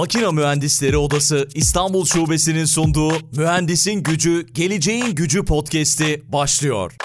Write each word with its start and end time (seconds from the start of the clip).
Makina 0.00 0.32
Mühendisleri 0.32 0.96
Odası 0.96 1.48
İstanbul 1.54 2.04
Şubesi'nin 2.04 2.64
sunduğu 2.64 3.12
Mühendisin 3.36 4.02
Gücü, 4.02 4.46
Geleceğin 4.52 5.14
Gücü 5.14 5.44
podcast'i 5.44 6.22
başlıyor. 6.32 6.96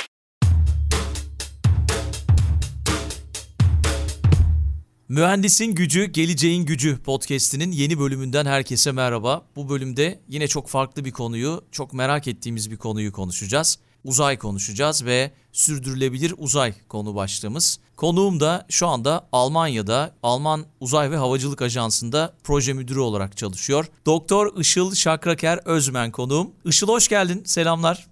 Mühendisin 5.09 5.75
Gücü, 5.75 6.05
Geleceğin 6.05 6.65
Gücü 6.65 6.97
podcast'inin 7.03 7.71
yeni 7.71 7.99
bölümünden 7.99 8.45
herkese 8.45 8.91
merhaba. 8.91 9.45
Bu 9.55 9.69
bölümde 9.69 10.19
yine 10.29 10.47
çok 10.47 10.69
farklı 10.69 11.05
bir 11.05 11.11
konuyu, 11.11 11.61
çok 11.71 11.93
merak 11.93 12.27
ettiğimiz 12.27 12.71
bir 12.71 12.77
konuyu 12.77 13.11
konuşacağız. 13.11 13.79
Uzay 14.05 14.37
konuşacağız 14.37 15.05
ve 15.05 15.31
sürdürülebilir 15.51 16.33
uzay 16.37 16.73
konu 16.87 17.15
başlığımız. 17.15 17.79
Konuğum 17.95 18.39
da 18.39 18.65
şu 18.69 18.87
anda 18.87 19.27
Almanya'da 19.31 20.11
Alman 20.23 20.65
Uzay 20.79 21.11
ve 21.11 21.17
Havacılık 21.17 21.61
Ajansı'nda 21.61 22.33
proje 22.43 22.73
müdürü 22.73 22.99
olarak 22.99 23.37
çalışıyor. 23.37 23.85
Doktor 24.05 24.57
Işıl 24.57 24.93
Şakraker 24.93 25.59
Özmen 25.65 26.11
konuğum. 26.11 26.51
Işıl 26.65 26.87
hoş 26.87 27.07
geldin, 27.07 27.43
selamlar. 27.45 28.07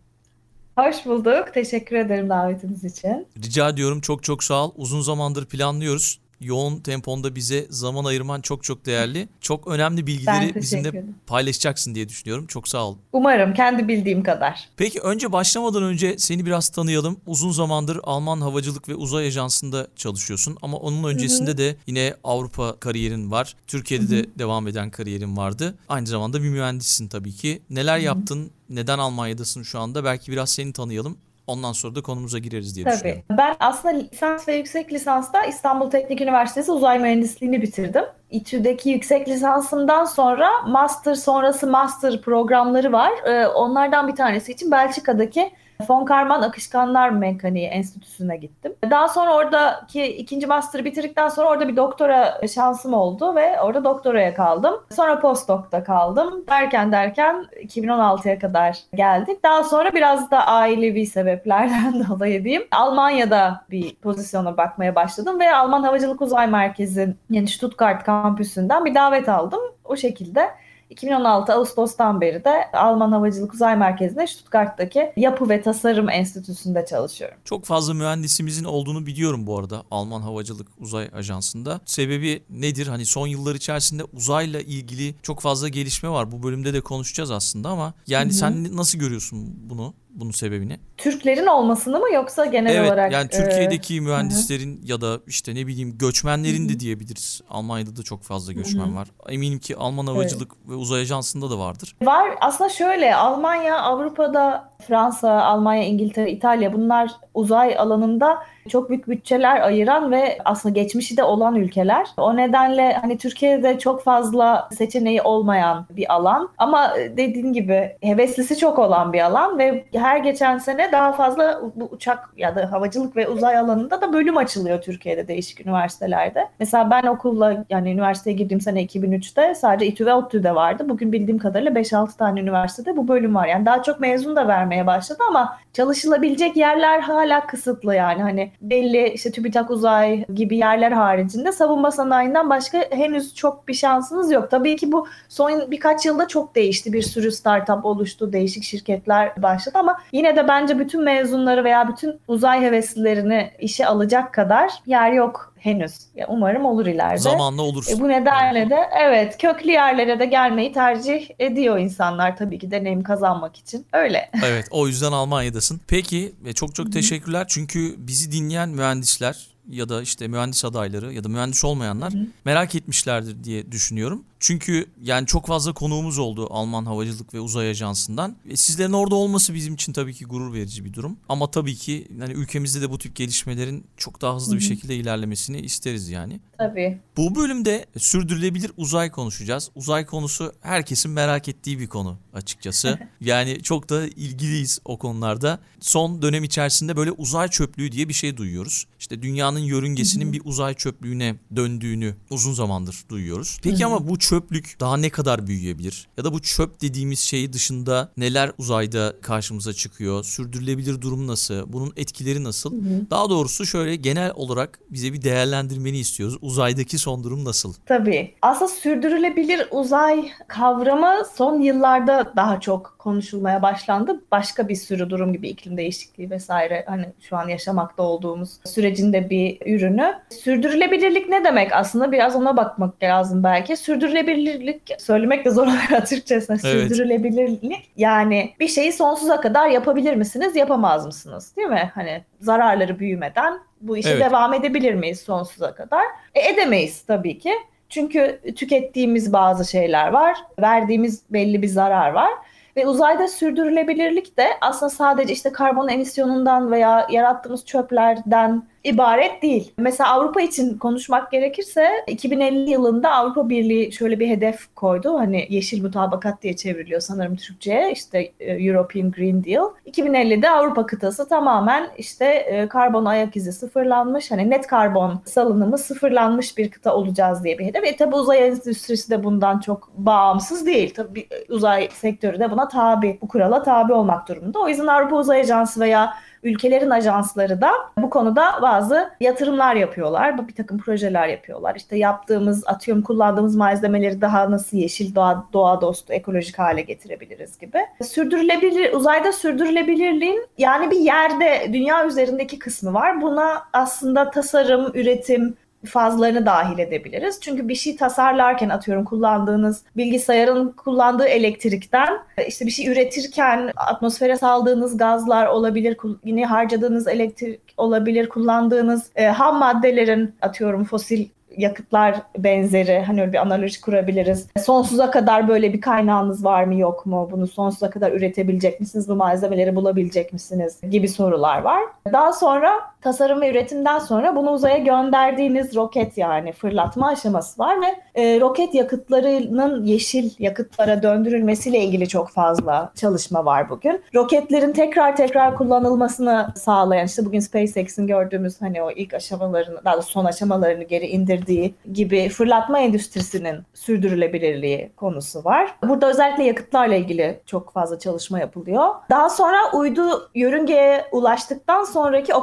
Hoş 0.77 1.05
bulduk. 1.05 1.53
Teşekkür 1.53 1.95
ederim 1.95 2.29
davetiniz 2.29 2.84
için. 2.84 3.27
Rica 3.43 3.70
ediyorum 3.70 4.01
çok 4.01 4.23
çok 4.23 4.43
sağ 4.43 4.65
ol. 4.65 4.71
Uzun 4.75 5.01
zamandır 5.01 5.45
planlıyoruz 5.45 6.23
yoğun 6.43 6.79
temponda 6.79 7.35
bize 7.35 7.67
zaman 7.70 8.05
ayırman 8.05 8.41
çok 8.41 8.63
çok 8.63 8.85
değerli. 8.85 9.29
Çok 9.41 9.67
önemli 9.67 10.07
bilgileri 10.07 10.55
bizimle 10.55 11.05
paylaşacaksın 11.27 11.95
diye 11.95 12.09
düşünüyorum. 12.09 12.47
Çok 12.47 12.67
sağ 12.67 12.88
ol. 12.88 12.97
Umarım 13.13 13.53
kendi 13.53 13.88
bildiğim 13.88 14.23
kadar. 14.23 14.70
Peki 14.77 14.99
önce 14.99 15.31
başlamadan 15.31 15.84
önce 15.84 16.15
seni 16.17 16.45
biraz 16.45 16.70
tanıyalım. 16.70 17.17
Uzun 17.25 17.51
zamandır 17.51 17.99
Alman 18.03 18.41
Havacılık 18.41 18.89
ve 18.89 18.95
Uzay 18.95 19.27
Ajansı'nda 19.27 19.87
çalışıyorsun 19.95 20.57
ama 20.62 20.77
onun 20.77 21.03
öncesinde 21.03 21.49
Hı-hı. 21.49 21.57
de 21.57 21.76
yine 21.87 22.13
Avrupa 22.23 22.79
kariyerin 22.79 23.31
var. 23.31 23.55
Türkiye'de 23.68 24.03
Hı-hı. 24.03 24.23
de 24.23 24.40
devam 24.40 24.68
eden 24.68 24.91
kariyerin 24.91 25.37
vardı. 25.37 25.75
Aynı 25.90 26.07
zamanda 26.07 26.43
bir 26.43 26.49
mühendissin 26.49 27.07
tabii 27.07 27.31
ki. 27.31 27.62
Neler 27.70 27.96
Hı-hı. 27.96 28.05
yaptın? 28.05 28.51
Neden 28.70 28.99
Almanya'dasın 28.99 29.63
şu 29.63 29.79
anda? 29.79 30.03
Belki 30.03 30.31
biraz 30.31 30.49
seni 30.49 30.73
tanıyalım. 30.73 31.18
Ondan 31.48 31.72
sonra 31.72 31.96
da 31.96 32.02
konumuza 32.02 32.40
gireriz 32.40 32.76
diye 32.76 32.84
Tabii. 32.86 32.96
düşünüyorum. 32.96 33.24
Ben 33.30 33.55
aslında 33.60 33.96
lisans 33.98 34.48
ve 34.48 34.55
yüksek 34.55 34.94
lisansta 34.94 35.44
İstanbul 35.44 35.90
Teknik 35.90 36.22
Üniversitesi 36.22 36.72
uzay 36.72 36.99
mühendisliğini 36.99 37.62
bitirdim. 37.62 38.04
İTÜ'deki 38.30 38.90
yüksek 38.90 39.27
lisansımdan 39.27 40.05
sonra 40.05 40.49
master 40.68 41.16
sonrası 41.16 41.68
master 41.68 42.21
programları 42.21 42.91
var. 42.91 43.12
Ee, 43.26 43.48
onlardan 43.48 44.08
bir 44.08 44.16
tanesi 44.16 44.52
için 44.52 44.71
Belçika'daki 44.71 45.52
Von 45.90 46.05
Karman 46.05 46.41
Akışkanlar 46.41 47.10
Mekaniği 47.10 47.68
Enstitüsü'ne 47.68 48.38
gittim. 48.38 48.76
Daha 48.90 49.07
sonra 49.07 49.35
oradaki 49.35 50.05
ikinci 50.05 50.48
master'ı 50.48 50.85
bitirdikten 50.85 51.30
sonra 51.30 51.49
orada 51.49 51.68
bir 51.68 51.76
doktora 51.76 52.48
şansım 52.48 52.93
oldu 52.93 53.35
ve 53.35 53.62
orada 53.62 53.84
doktoraya 53.84 54.34
kaldım. 54.34 54.74
Sonra 54.91 55.20
postdoc'ta 55.20 55.84
kaldım. 55.84 56.43
Derken 56.49 56.91
derken 56.91 57.46
2016'ya 57.63 58.40
kadar 58.40 58.77
geldik. 58.93 59.43
Daha 59.43 59.63
sonra 59.63 59.93
biraz 59.93 60.32
da 60.32 60.48
ailevi 60.48 61.05
sebeplerden 61.05 62.05
dolayı 62.10 62.43
diyeyim. 62.43 62.68
Almanya'da 62.71 63.65
bir 63.71 63.96
pozisyona 63.96 64.58
bakmaya 64.58 64.96
başladım 64.96 65.40
ve 65.40 65.56
Alman 65.56 65.84
Havacılık 65.84 66.22
Uzay 66.22 66.47
Merkezi'nin 66.47 67.18
yani 67.30 67.47
Stuttgart 67.47 68.03
kampüsünden 68.03 68.85
bir 68.85 68.96
davet 68.96 69.30
aldım. 69.30 69.62
O 69.84 69.96
şekilde 69.96 70.50
2016 70.94 71.53
Ağustos'tan 71.53 72.22
beri 72.22 72.46
de 72.46 72.72
Alman 72.74 73.12
Havacılık 73.12 73.53
Uzay 73.53 73.78
Merkezi'nde 73.78 74.28
Stuttgart'taki 74.28 75.13
Yapı 75.18 75.50
ve 75.50 75.62
Tasarım 75.62 76.09
Enstitüsü'nde 76.09 76.86
çalışıyorum. 76.90 77.38
Çok 77.46 77.66
fazla 77.66 77.94
mühendisimizin 77.94 78.63
olduğunu 78.63 79.06
biliyorum 79.06 79.47
bu 79.47 79.59
arada 79.59 79.84
Alman 79.91 80.22
Havacılık 80.22 80.68
Uzay 80.80 81.09
Ajansı'nda. 81.14 81.81
Sebebi 81.86 82.44
nedir? 82.50 82.88
Hani 82.88 83.06
son 83.06 83.28
yıllar 83.28 83.56
içerisinde 83.56 84.03
uzayla 84.03 84.62
ilgili 84.62 85.16
çok 85.24 85.40
fazla 85.40 85.70
gelişme 85.70 86.09
var. 86.09 86.32
Bu 86.32 86.44
bölümde 86.44 86.74
de 86.74 86.82
konuşacağız 86.82 87.32
aslında 87.32 87.70
ama 87.70 87.94
yani 88.08 88.26
Hı-hı. 88.26 88.34
sen 88.34 88.78
nasıl 88.78 89.00
görüyorsun 89.00 89.70
bunu? 89.70 89.94
Bunun 90.13 90.31
sebebini? 90.31 90.79
Türklerin 90.97 91.46
olmasını 91.46 92.00
mı 92.00 92.13
yoksa 92.13 92.46
genel 92.46 92.75
evet, 92.75 92.88
olarak? 92.91 93.13
Evet 93.13 93.13
yani 93.13 93.29
Türkiye'deki 93.29 93.96
e... 93.96 94.00
mühendislerin 94.00 94.78
Hı-hı. 94.78 94.91
ya 94.91 95.01
da 95.01 95.19
işte 95.28 95.56
ne 95.56 95.68
bileyim 95.68 95.97
göçmenlerin 95.97 96.62
Hı-hı. 96.62 96.69
de 96.69 96.79
diyebiliriz. 96.79 97.41
Almanya'da 97.50 97.96
da 97.96 98.03
çok 98.03 98.23
fazla 98.23 98.53
göçmen 98.53 98.88
Hı-hı. 98.88 98.96
var. 98.96 99.07
Eminim 99.29 99.59
ki 99.59 99.78
Alman 99.78 100.07
Havacılık 100.07 100.52
evet. 100.57 100.69
ve 100.69 100.75
Uzay 100.75 101.02
Ajansı'nda 101.02 101.50
da 101.50 101.59
vardır. 101.59 101.96
Var 102.02 102.29
aslında 102.41 102.69
şöyle 102.69 103.16
Almanya 103.16 103.81
Avrupa'da 103.81 104.72
Fransa, 104.88 105.44
Almanya, 105.44 105.84
İngiltere, 105.84 106.32
İtalya 106.32 106.74
bunlar 106.74 107.12
uzay 107.34 107.78
alanında 107.78 108.38
çok 108.70 108.90
büyük 108.90 109.08
bütçeler 109.08 109.62
ayıran 109.62 110.12
ve 110.12 110.38
aslında 110.46 110.74
geçmişi 110.74 111.18
de 111.18 111.24
olan 111.24 111.56
ülkeler. 111.56 112.08
O 112.18 112.38
nedenle 112.38 112.94
hani 112.94 113.18
Türkiye'de 113.18 113.80
çok 113.80 114.04
fazla 114.04 114.70
seçeneği 114.72 115.22
olmayan 115.22 115.86
bir 115.90 116.14
alan 116.14 116.50
ama 116.58 116.94
dediğin 117.18 117.54
gibi 117.54 117.98
heveslisi 118.02 118.58
çok 118.58 118.80
olan 118.80 119.14
bir 119.14 119.22
alan 119.22 119.58
ve 119.58 119.86
her 119.94 120.18
geçen 120.18 120.58
sene 120.58 120.92
daha 120.92 121.12
fazla 121.12 121.62
bu 121.76 121.86
uçak 121.86 122.30
ya 122.38 122.56
da 122.56 122.72
havacılık 122.72 123.16
ve 123.16 123.28
uzay 123.28 123.58
alanında 123.58 124.02
da 124.02 124.14
bölüm 124.14 124.38
açılıyor 124.38 124.82
Türkiye'de 124.82 125.28
değişik 125.28 125.66
üniversitelerde. 125.66 126.50
Mesela 126.60 126.92
ben 126.92 127.04
okulla 127.04 127.66
yani 127.70 127.92
üniversiteye 127.92 128.36
girdiğim 128.36 128.62
sene 128.62 128.84
2003'te 128.84 129.56
sadece 129.56 129.86
İTÜ 129.86 130.06
ve 130.06 130.14
ODTÜ'de 130.14 130.56
vardı. 130.56 130.90
Bugün 130.90 131.12
bildiğim 131.12 131.40
kadarıyla 131.40 131.72
5-6 131.72 132.18
tane 132.18 132.40
üniversitede 132.40 132.98
bu 132.98 133.08
bölüm 133.08 133.36
var. 133.36 133.48
Yani 133.48 133.66
daha 133.66 133.84
çok 133.84 134.00
mezun 134.00 134.36
da 134.36 134.48
vermeye 134.73 134.88
başladı 134.88 135.19
ama 135.29 135.57
çalışılabilecek 135.73 136.57
yerler 136.57 137.00
hala 137.00 137.47
kısıtlı 137.47 137.95
yani. 137.95 138.22
Hani 138.22 138.51
belli 138.61 139.09
işte 139.09 139.31
TÜBİTAK 139.31 139.72
Uzay 139.72 140.25
gibi 140.34 140.57
yerler 140.57 140.91
haricinde 140.91 141.51
savunma 141.51 141.91
sanayinden 141.91 142.50
başka 142.50 142.78
henüz 142.91 143.35
çok 143.35 143.67
bir 143.67 143.73
şansınız 143.73 144.31
yok. 144.31 144.51
Tabii 144.51 144.75
ki 144.75 144.91
bu 144.91 145.07
son 145.29 145.72
birkaç 145.72 146.06
yılda 146.06 146.28
çok 146.28 146.56
değişti. 146.56 146.94
Bir 146.94 147.01
sürü 147.01 147.31
startup 147.31 147.85
oluştu, 147.85 148.34
değişik 148.34 148.63
şirketler 148.63 149.41
başladı 149.41 149.78
ama 149.79 150.00
yine 150.11 150.35
de 150.35 150.47
bence 150.47 150.79
bütün 150.79 151.03
mezunları 151.03 151.63
veya 151.63 151.88
bütün 151.88 152.19
uzay 152.28 152.61
heveslilerini 152.61 153.51
işe 153.59 153.85
alacak 153.85 154.34
kadar 154.34 154.72
yer 154.85 155.11
yok 155.11 155.53
henüz. 155.63 155.94
Ya 156.16 156.28
umarım 156.29 156.66
olur 156.66 156.85
ileride. 156.85 157.18
Zamanla 157.18 157.62
olur. 157.62 157.85
E 157.90 158.00
bu 158.00 158.09
nedenle 158.09 158.69
de 158.69 158.90
evet 159.00 159.38
köklü 159.38 159.72
yerlere 159.72 160.19
de 160.19 160.25
gelmeyi 160.25 160.72
tercih 160.72 161.29
ediyor 161.40 161.78
insanlar 161.78 162.38
tabii 162.38 162.59
ki 162.59 162.72
deneyim 162.72 163.03
kazanmak 163.03 163.57
için. 163.57 163.85
Öyle. 163.94 164.29
Evet 164.46 164.68
o 164.72 164.88
yüzden 164.88 165.12
Almanya'dasın. 165.12 165.81
Peki 165.88 166.35
çok 166.56 166.75
çok 166.75 166.91
teşekkürler. 166.91 167.46
Çünkü 167.50 167.96
bizi 167.97 168.31
dinleyen 168.31 168.69
mühendisler 168.69 169.53
ya 169.69 169.90
da 169.90 170.01
işte 170.01 170.28
mühendis 170.28 170.66
adayları 170.66 171.13
ya 171.13 171.24
da 171.24 171.29
mühendis 171.29 171.66
olmayanlar 171.66 172.13
Hı. 172.13 172.28
merak 172.46 172.75
etmişlerdir 172.75 173.44
diye 173.44 173.72
düşünüyorum. 173.72 174.24
Çünkü 174.40 174.85
yani 175.03 175.28
çok 175.28 175.47
fazla 175.47 175.74
konuğumuz 175.74 176.19
oldu 176.19 176.47
Alman 176.50 176.85
Havacılık 176.85 177.34
ve 177.34 177.40
Uzay 177.40 177.69
Ajansı'ndan. 177.69 178.35
E, 178.50 178.57
sizlerin 178.57 178.94
orada 178.94 179.16
olması 179.16 179.53
bizim 179.53 179.73
için 179.73 179.94
tabii 179.94 180.13
ki 180.13 180.25
gurur 180.25 180.53
verici 180.53 180.85
bir 180.85 180.94
durum. 180.94 181.18
Ama 181.29 181.52
tabii 181.52 181.75
ki 181.75 182.07
yani 182.19 182.34
ülkemizde 182.34 182.81
de 182.81 182.90
bu 182.90 182.97
tip 182.97 183.16
gelişmelerin 183.16 183.84
çok 183.97 184.22
daha 184.22 184.35
hızlı 184.35 184.52
Hı-hı. 184.52 184.59
bir 184.59 184.66
şekilde 184.66 184.96
ilerlemesini 184.96 185.59
isteriz 185.59 186.09
yani. 186.09 186.40
Tabii. 186.57 187.00
Bu 187.18 187.35
bölümde 187.35 187.85
sürdürülebilir 187.97 188.72
uzay 188.78 189.12
konuşacağız. 189.12 189.69
Uzay 189.75 190.06
konusu 190.06 190.53
herkesin 190.62 191.12
merak 191.12 191.47
ettiği 191.47 191.79
bir 191.79 191.88
konu 191.88 192.18
açıkçası. 192.34 193.00
yani 193.22 193.64
çok 193.64 193.90
da 193.90 194.08
ilgiliyiz 194.08 194.80
o 194.86 194.98
konularda. 194.98 195.60
Son 195.80 196.22
dönem 196.22 196.44
içerisinde 196.44 196.96
böyle 196.98 197.12
uzay 197.12 197.48
çöplüğü 197.48 197.92
diye 197.92 198.10
bir 198.10 198.14
şey 198.14 198.38
duyuyoruz. 198.38 198.88
İşte 199.00 199.22
dünyanın 199.22 199.60
yörüngesinin 199.60 200.34
bir 200.34 200.42
uzay 200.46 200.74
çöplüğüne 200.74 201.36
döndüğünü 201.56 202.16
uzun 202.30 202.54
zamandır 202.54 203.04
duyuyoruz. 203.10 203.60
Peki 203.64 203.86
ama 203.86 204.08
bu 204.08 204.20
çöp 204.20 204.44
çöplük 204.44 204.80
daha 204.80 204.98
ne 204.98 205.10
kadar 205.10 205.48
büyüyebilir? 205.48 206.08
Ya 206.18 206.24
da 206.24 206.34
bu 206.34 206.42
çöp 206.42 206.82
dediğimiz 206.82 207.20
şeyi 207.20 207.54
dışında 207.54 208.12
neler 208.18 208.52
uzayda 208.58 209.14
karşımıza 209.22 209.74
çıkıyor? 209.74 210.24
Sürdürülebilir 210.24 211.02
durum 211.02 211.28
nasıl? 211.28 211.74
Bunun 211.74 211.94
etkileri 211.98 212.44
nasıl? 212.44 212.74
Daha 213.09 213.29
doğrusu 213.29 213.66
şöyle 213.66 213.96
genel 213.96 214.32
olarak 214.36 214.79
bize 214.90 215.14
bir 215.14 215.22
değerlendirmeni 215.22 215.97
istiyoruz. 215.97 216.38
Uzaydaki 216.41 216.97
son 216.97 217.24
durum 217.24 217.46
nasıl? 217.46 217.74
Tabii. 217.86 218.34
Aslında 218.41 218.72
sürdürülebilir 218.72 219.68
uzay 219.72 220.29
kavramı 220.47 221.24
son 221.36 221.62
yıllarda 221.62 222.22
daha 222.35 222.59
çok 222.59 222.96
konuşulmaya 222.99 223.61
başlandı. 223.61 224.22
Başka 224.31 224.67
bir 224.67 224.75
sürü 224.75 225.09
durum 225.09 225.34
gibi 225.34 225.49
iklim 225.49 225.78
değişikliği 225.78 226.29
vesaire 226.29 226.85
hani 226.87 227.05
şu 227.22 227.37
an 227.37 227.47
yaşamakta 227.47 228.03
olduğumuz 228.03 228.59
sürecinde 228.66 229.29
bir 229.29 229.58
ürünü. 229.75 230.14
Sürdürülebilirlik 230.29 231.29
ne 231.29 231.43
demek 231.43 231.73
aslında 231.73 232.11
biraz 232.11 232.35
ona 232.35 232.58
bakmak 232.58 233.03
lazım 233.03 233.43
belki. 233.43 233.78
Sürdürülebilirlik 233.78 234.53
sürdürülebilirlik 234.53 235.02
söylemek 235.02 235.46
de 235.46 235.52
zor 235.52 235.67
oluyor 235.67 236.05
Türkçesine. 236.09 236.58
Evet. 236.64 236.81
Sürdürülebilirlik 236.81 237.91
yani 237.97 238.53
bir 238.59 238.67
şeyi 238.67 238.93
sonsuza 238.93 239.41
kadar 239.41 239.69
yapabilir 239.69 240.16
misiniz, 240.16 240.55
yapamaz 240.55 241.05
mısınız? 241.05 241.55
Değil 241.58 241.67
mi? 241.67 241.91
Hani 241.96 242.23
zararları 242.40 242.99
büyümeden 242.99 243.59
bu 243.81 243.97
işe 243.97 244.09
evet. 244.09 244.22
devam 244.22 244.53
edebilir 244.53 244.93
miyiz 244.93 245.19
sonsuza 245.19 245.76
kadar? 245.76 246.03
E, 246.35 246.49
edemeyiz 246.49 247.02
tabii 247.02 247.40
ki. 247.40 247.53
Çünkü 247.93 248.40
tükettiğimiz 248.55 249.34
bazı 249.34 249.66
şeyler 249.66 250.07
var, 250.07 250.37
verdiğimiz 250.61 251.22
belli 251.29 251.61
bir 251.61 251.67
zarar 251.67 252.11
var. 252.11 252.31
Ve 252.78 252.87
uzayda 252.87 253.28
sürdürülebilirlik 253.28 254.37
de 254.37 254.47
aslında 254.61 254.90
sadece 254.90 255.34
işte 255.34 255.51
karbon 255.51 255.87
emisyonundan 255.87 256.71
veya 256.71 257.07
yarattığımız 257.11 257.65
çöplerden 257.65 258.63
ibaret 258.83 259.41
değil. 259.41 259.74
Mesela 259.77 260.13
Avrupa 260.13 260.41
için 260.41 260.77
konuşmak 260.77 261.31
gerekirse 261.31 261.89
2050 262.07 262.69
yılında 262.69 263.12
Avrupa 263.12 263.50
Birliği 263.50 263.91
şöyle 263.91 264.19
bir 264.19 264.27
hedef 264.27 264.75
koydu. 264.75 265.19
Hani 265.19 265.47
yeşil 265.50 265.83
mutabakat 265.83 266.41
diye 266.41 266.56
çevriliyor 266.56 267.01
sanırım 267.01 267.35
Türkçe'ye. 267.35 267.91
İşte 267.91 268.31
e, 268.39 268.53
European 268.53 269.12
Green 269.12 269.44
Deal. 269.44 269.69
2050'de 269.85 270.50
Avrupa 270.50 270.85
kıtası 270.85 271.30
tamamen 271.30 271.89
işte 271.97 272.25
e, 272.25 272.68
karbon 272.68 273.06
ayak 273.06 273.35
izi 273.35 273.51
sıfırlanmış. 273.51 274.31
Hani 274.31 274.50
net 274.50 274.68
karbon 274.68 275.21
salınımı 275.25 275.77
sıfırlanmış 275.77 276.57
bir 276.57 276.71
kıta 276.71 276.95
olacağız 276.95 277.44
diye 277.44 277.59
bir 277.59 277.65
hedef. 277.65 277.83
E 277.83 277.95
tabi 277.95 278.15
uzay 278.15 278.47
endüstrisi 278.47 279.12
de 279.12 279.24
bundan 279.24 279.59
çok 279.59 279.91
bağımsız 279.97 280.65
değil. 280.65 280.94
Tabi 280.94 281.27
uzay 281.50 281.89
sektörü 281.91 282.39
de 282.39 282.51
buna 282.51 282.68
tabi, 282.68 283.18
bu 283.21 283.27
kurala 283.27 283.63
tabi 283.63 283.94
olmak 283.94 284.29
durumunda. 284.29 284.59
O 284.59 284.69
yüzden 284.69 284.88
Avrupa 284.88 285.15
Uzay 285.15 285.39
Ajansı 285.39 285.79
veya 285.79 286.13
ülkelerin 286.43 286.89
ajansları 286.89 287.61
da 287.61 287.71
bu 287.97 288.09
konuda 288.09 288.61
bazı 288.61 289.09
yatırımlar 289.19 289.75
yapıyorlar. 289.75 290.47
Bir 290.47 290.55
takım 290.55 290.77
projeler 290.77 291.27
yapıyorlar. 291.27 291.75
İşte 291.75 291.97
yaptığımız, 291.97 292.67
atıyorum 292.67 293.03
kullandığımız 293.03 293.55
malzemeleri 293.55 294.21
daha 294.21 294.51
nasıl 294.51 294.77
yeşil, 294.77 295.15
doğa, 295.15 295.45
doğa 295.53 295.81
dostu, 295.81 296.13
ekolojik 296.13 296.59
hale 296.59 296.81
getirebiliriz 296.81 297.59
gibi. 297.59 297.77
Sürdürülebilir, 298.01 298.93
uzayda 298.93 299.31
sürdürülebilirliğin 299.31 300.45
yani 300.57 300.91
bir 300.91 300.99
yerde 300.99 301.69
dünya 301.73 302.07
üzerindeki 302.07 302.59
kısmı 302.59 302.93
var. 302.93 303.21
Buna 303.21 303.63
aslında 303.73 304.31
tasarım, 304.31 304.91
üretim, 304.93 305.55
fazlarını 305.85 306.45
dahil 306.45 306.80
edebiliriz. 306.80 307.39
Çünkü 307.41 307.68
bir 307.68 307.75
şey 307.75 307.95
tasarlarken 307.95 308.69
atıyorum 308.69 309.06
kullandığınız 309.06 309.83
bilgisayarın 309.97 310.69
kullandığı 310.71 311.27
elektrikten 311.27 312.19
işte 312.47 312.65
bir 312.65 312.71
şey 312.71 312.88
üretirken 312.88 313.71
atmosfere 313.75 314.35
saldığınız 314.35 314.97
gazlar 314.97 315.47
olabilir, 315.47 315.97
yine 316.25 316.45
harcadığınız 316.45 317.07
elektrik 317.07 317.62
olabilir, 317.77 318.30
kullandığınız 318.30 319.09
e, 319.15 319.25
ham 319.25 319.59
maddelerin 319.59 320.35
atıyorum 320.41 320.83
fosil 320.83 321.27
yakıtlar 321.57 322.15
benzeri 322.38 323.00
hani 323.00 323.21
öyle 323.21 323.33
bir 323.33 323.38
analoji 323.38 323.81
kurabiliriz. 323.81 324.47
Sonsuza 324.65 325.12
kadar 325.12 325.47
böyle 325.47 325.74
bir 325.74 325.81
kaynağınız 325.81 326.45
var 326.45 326.63
mı 326.63 326.75
yok 326.75 327.06
mu? 327.06 327.29
Bunu 327.31 327.47
sonsuza 327.47 327.89
kadar 327.89 328.12
üretebilecek 328.12 328.79
misiniz? 328.79 329.09
Bu 329.09 329.15
malzemeleri 329.15 329.75
bulabilecek 329.75 330.33
misiniz? 330.33 330.79
Gibi 330.91 331.07
sorular 331.07 331.62
var. 331.62 331.81
Daha 332.13 332.33
sonra 332.33 332.71
tasarım 333.03 333.41
ve 333.41 333.51
üretimden 333.51 334.00
sonra 334.00 334.35
bunu 334.35 334.51
uzaya 334.51 334.77
gönderdiğiniz 334.77 335.75
roket 335.75 336.17
yani 336.17 336.51
fırlatma 336.51 337.07
aşaması 337.07 337.59
var 337.59 337.77
ve 337.81 338.21
e, 338.21 338.39
roket 338.39 338.75
yakıtlarının 338.75 339.83
yeşil 339.85 340.31
yakıtlara 340.39 341.03
döndürülmesiyle 341.03 341.79
ilgili 341.79 342.07
çok 342.07 342.29
fazla 342.29 342.91
çalışma 342.95 343.45
var 343.45 343.69
bugün. 343.69 344.01
Roketlerin 344.15 344.73
tekrar 344.73 345.15
tekrar 345.15 345.57
kullanılmasını 345.57 346.47
sağlayan 346.55 347.05
işte 347.05 347.25
bugün 347.25 347.39
SpaceX'in 347.39 348.07
gördüğümüz 348.07 348.61
hani 348.61 348.83
o 348.83 348.91
ilk 348.91 349.13
aşamalarını 349.13 349.85
daha 349.85 349.97
da 349.97 350.01
son 350.01 350.25
aşamalarını 350.25 350.83
geri 350.83 351.07
indirdiği 351.07 351.75
gibi 351.94 352.29
fırlatma 352.29 352.79
endüstrisinin 352.79 353.59
sürdürülebilirliği 353.73 354.91
konusu 354.97 355.44
var. 355.44 355.75
Burada 355.83 356.09
özellikle 356.09 356.44
yakıtlarla 356.44 356.95
ilgili 356.95 357.39
çok 357.45 357.73
fazla 357.73 358.00
çalışma 358.00 358.39
yapılıyor. 358.39 358.89
Daha 359.09 359.29
sonra 359.29 359.57
uydu 359.73 360.29
yörüngeye 360.35 361.05
ulaştıktan 361.11 361.83
sonraki 361.83 362.35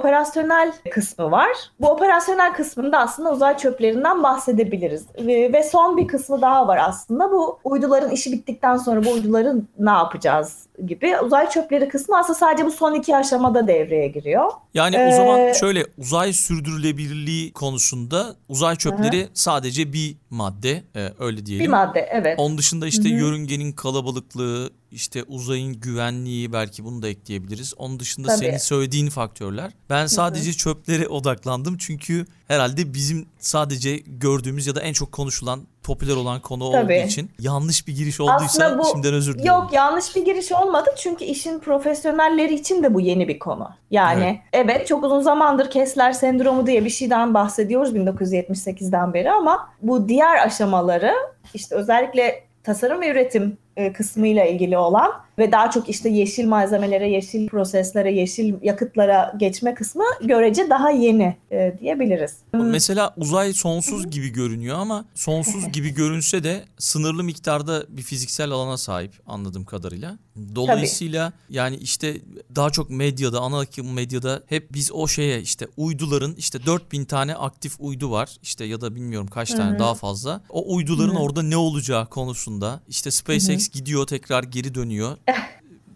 operasyonel 0.51 0.73
kısmı 0.91 1.31
var. 1.31 1.51
Bu 1.81 1.89
operasyonel 1.89 2.53
kısmında 2.53 2.99
aslında 2.99 3.33
uzay 3.33 3.57
çöplerinden 3.57 4.23
bahsedebiliriz. 4.23 5.07
Ve, 5.19 5.53
ve 5.53 5.63
son 5.63 5.97
bir 5.97 6.09
kısmı 6.09 6.43
daha 6.43 6.69
var 6.69 6.81
aslında. 6.83 7.33
Bu 7.33 7.59
uyduların 7.65 8.11
işi 8.11 8.33
bittikten 8.33 8.77
sonra 8.77 9.05
bu 9.05 9.11
uyduların 9.11 9.69
ne 9.79 9.91
yapacağız 9.91 10.67
gibi. 10.87 11.21
Uzay 11.21 11.51
çöpleri 11.51 11.89
kısmı 11.89 12.19
aslında 12.19 12.39
sadece 12.39 12.67
bu 12.67 12.71
son 12.71 12.95
iki 12.95 13.17
aşamada 13.17 13.69
devreye 13.69 14.09
giriyor. 14.09 14.51
Yani 14.75 14.97
ee, 14.97 15.09
o 15.09 15.17
zaman 15.17 15.53
şöyle 15.53 15.85
uzay 15.99 16.33
sürdürülebilirliği 16.33 17.53
konusunda 17.53 18.37
uzay 18.49 18.77
çöpleri 18.77 19.25
hı. 19.25 19.29
sadece 19.35 19.93
bir 19.93 20.17
madde 20.31 20.83
e, 20.97 21.13
öyle 21.19 21.47
diyelim. 21.47 21.67
Bir 21.67 21.71
madde 21.71 22.09
evet. 22.13 22.39
Onun 22.39 22.59
dışında 22.59 22.87
işte 22.87 23.11
Hı-hı. 23.11 23.19
yörüngenin 23.19 23.73
kalabalıklığı, 23.73 24.71
işte 24.93 25.23
uzayın 25.23 25.81
güvenliği 25.81 26.53
belki 26.53 26.85
bunu 26.85 27.03
da 27.03 27.09
ekleyebiliriz. 27.09 27.75
Onun 27.77 28.01
dışında 28.01 28.29
Tabii. 28.29 28.39
senin 28.39 28.59
söylediğin 28.59 29.09
faktörler. 29.09 29.73
Ben 29.91 30.07
sadece 30.07 30.51
Hı-hı. 30.51 30.57
çöplere 30.57 31.09
odaklandım 31.09 31.77
çünkü 31.79 32.27
herhalde 32.49 32.95
bizim 32.95 33.27
sadece 33.39 33.97
gördüğümüz 33.97 34.67
ya 34.67 34.75
da 34.75 34.81
en 34.81 34.93
çok 34.93 35.13
konuşulan 35.13 35.67
popüler 35.83 36.17
olan 36.17 36.41
konu 36.41 36.73
Tabii. 36.73 36.95
olduğu 36.95 37.07
için 37.07 37.31
yanlış 37.39 37.87
bir 37.87 37.97
giriş 37.97 38.21
olduysa 38.21 38.79
bu, 38.79 38.85
şimdiden 38.93 39.15
özür 39.15 39.35
dilerim. 39.35 39.49
Yok 39.49 39.73
yanlış 39.73 40.17
bir 40.17 40.25
giriş 40.25 40.53
olmadı 40.53 40.91
çünkü 40.97 41.25
işin 41.25 41.59
profesyonelleri 41.59 42.55
için 42.55 42.83
de 42.83 42.95
bu 42.95 43.01
yeni 43.01 43.29
bir 43.29 43.39
konu. 43.39 43.71
Yani 43.91 44.41
evet, 44.53 44.67
evet 44.69 44.87
çok 44.87 45.05
uzun 45.05 45.21
zamandır 45.21 45.71
Kessler 45.71 46.13
sendromu 46.13 46.67
diye 46.67 46.85
bir 46.85 46.91
şeyden 46.91 47.35
bahsediyoruz 47.35 47.95
1978'den 47.95 49.15
beri 49.15 49.33
ama 49.33 49.69
bu 49.83 50.09
diğer 50.09 50.47
aşamaları 50.47 51.15
işte 51.55 51.75
özellikle 51.75 52.45
tasarım 52.65 53.01
ve 53.01 53.11
üretim 53.11 53.59
kısmıyla 53.95 54.45
ilgili 54.45 54.79
olan 54.79 55.11
ve 55.39 55.53
daha 55.53 55.71
çok 55.71 55.89
işte 55.89 56.09
yeşil 56.09 56.47
malzemelere, 56.47 57.11
yeşil 57.11 57.49
proseslere, 57.49 58.13
yeşil 58.13 58.55
yakıtlara 58.63 59.35
geçme 59.37 59.75
kısmı 59.75 60.05
görece 60.23 60.71
daha 60.71 60.91
yeni 60.91 61.37
e, 61.53 61.75
diyebiliriz. 61.81 62.37
Mesela 62.55 63.15
uzay 63.17 63.53
sonsuz 63.53 64.11
gibi 64.11 64.29
görünüyor 64.29 64.79
ama 64.79 65.05
sonsuz 65.15 65.73
gibi 65.73 65.95
görünse 65.95 66.45
de 66.45 66.65
sınırlı 66.79 67.25
miktarda 67.25 67.85
bir 67.89 68.03
fiziksel 68.03 68.51
alana 68.51 68.77
sahip 68.77 69.13
anladığım 69.27 69.65
kadarıyla. 69.65 70.19
Dolayısıyla 70.55 71.31
Tabii. 71.31 71.57
yani 71.57 71.77
işte 71.77 72.17
daha 72.57 72.71
çok 72.71 72.91
medyada, 72.91 73.41
ana 73.41 73.61
akım 73.61 73.93
medyada 73.93 74.43
hep 74.47 74.73
biz 74.73 74.93
o 74.93 75.09
şeye 75.09 75.41
işte 75.41 75.69
uyduların 75.77 76.35
işte 76.35 76.67
4000 76.67 77.05
tane 77.05 77.35
aktif 77.35 77.73
uydu 77.79 78.11
var. 78.11 78.37
işte 78.43 78.65
ya 78.65 78.81
da 78.81 78.95
bilmiyorum 78.95 79.29
kaç 79.29 79.51
tane 79.51 79.71
Hı-hı. 79.71 79.79
daha 79.79 79.95
fazla. 79.95 80.41
O 80.49 80.75
uyduların 80.75 81.15
Hı-hı. 81.15 81.23
orada 81.23 81.43
ne 81.43 81.57
olacağı 81.57 82.07
konusunda 82.07 82.81
işte 82.89 83.11
SpaceX 83.11 83.69
Hı-hı. 83.69 83.70
Gidiyor 83.73 84.07
tekrar 84.07 84.43
geri 84.43 84.75
dönüyor. 84.75 85.17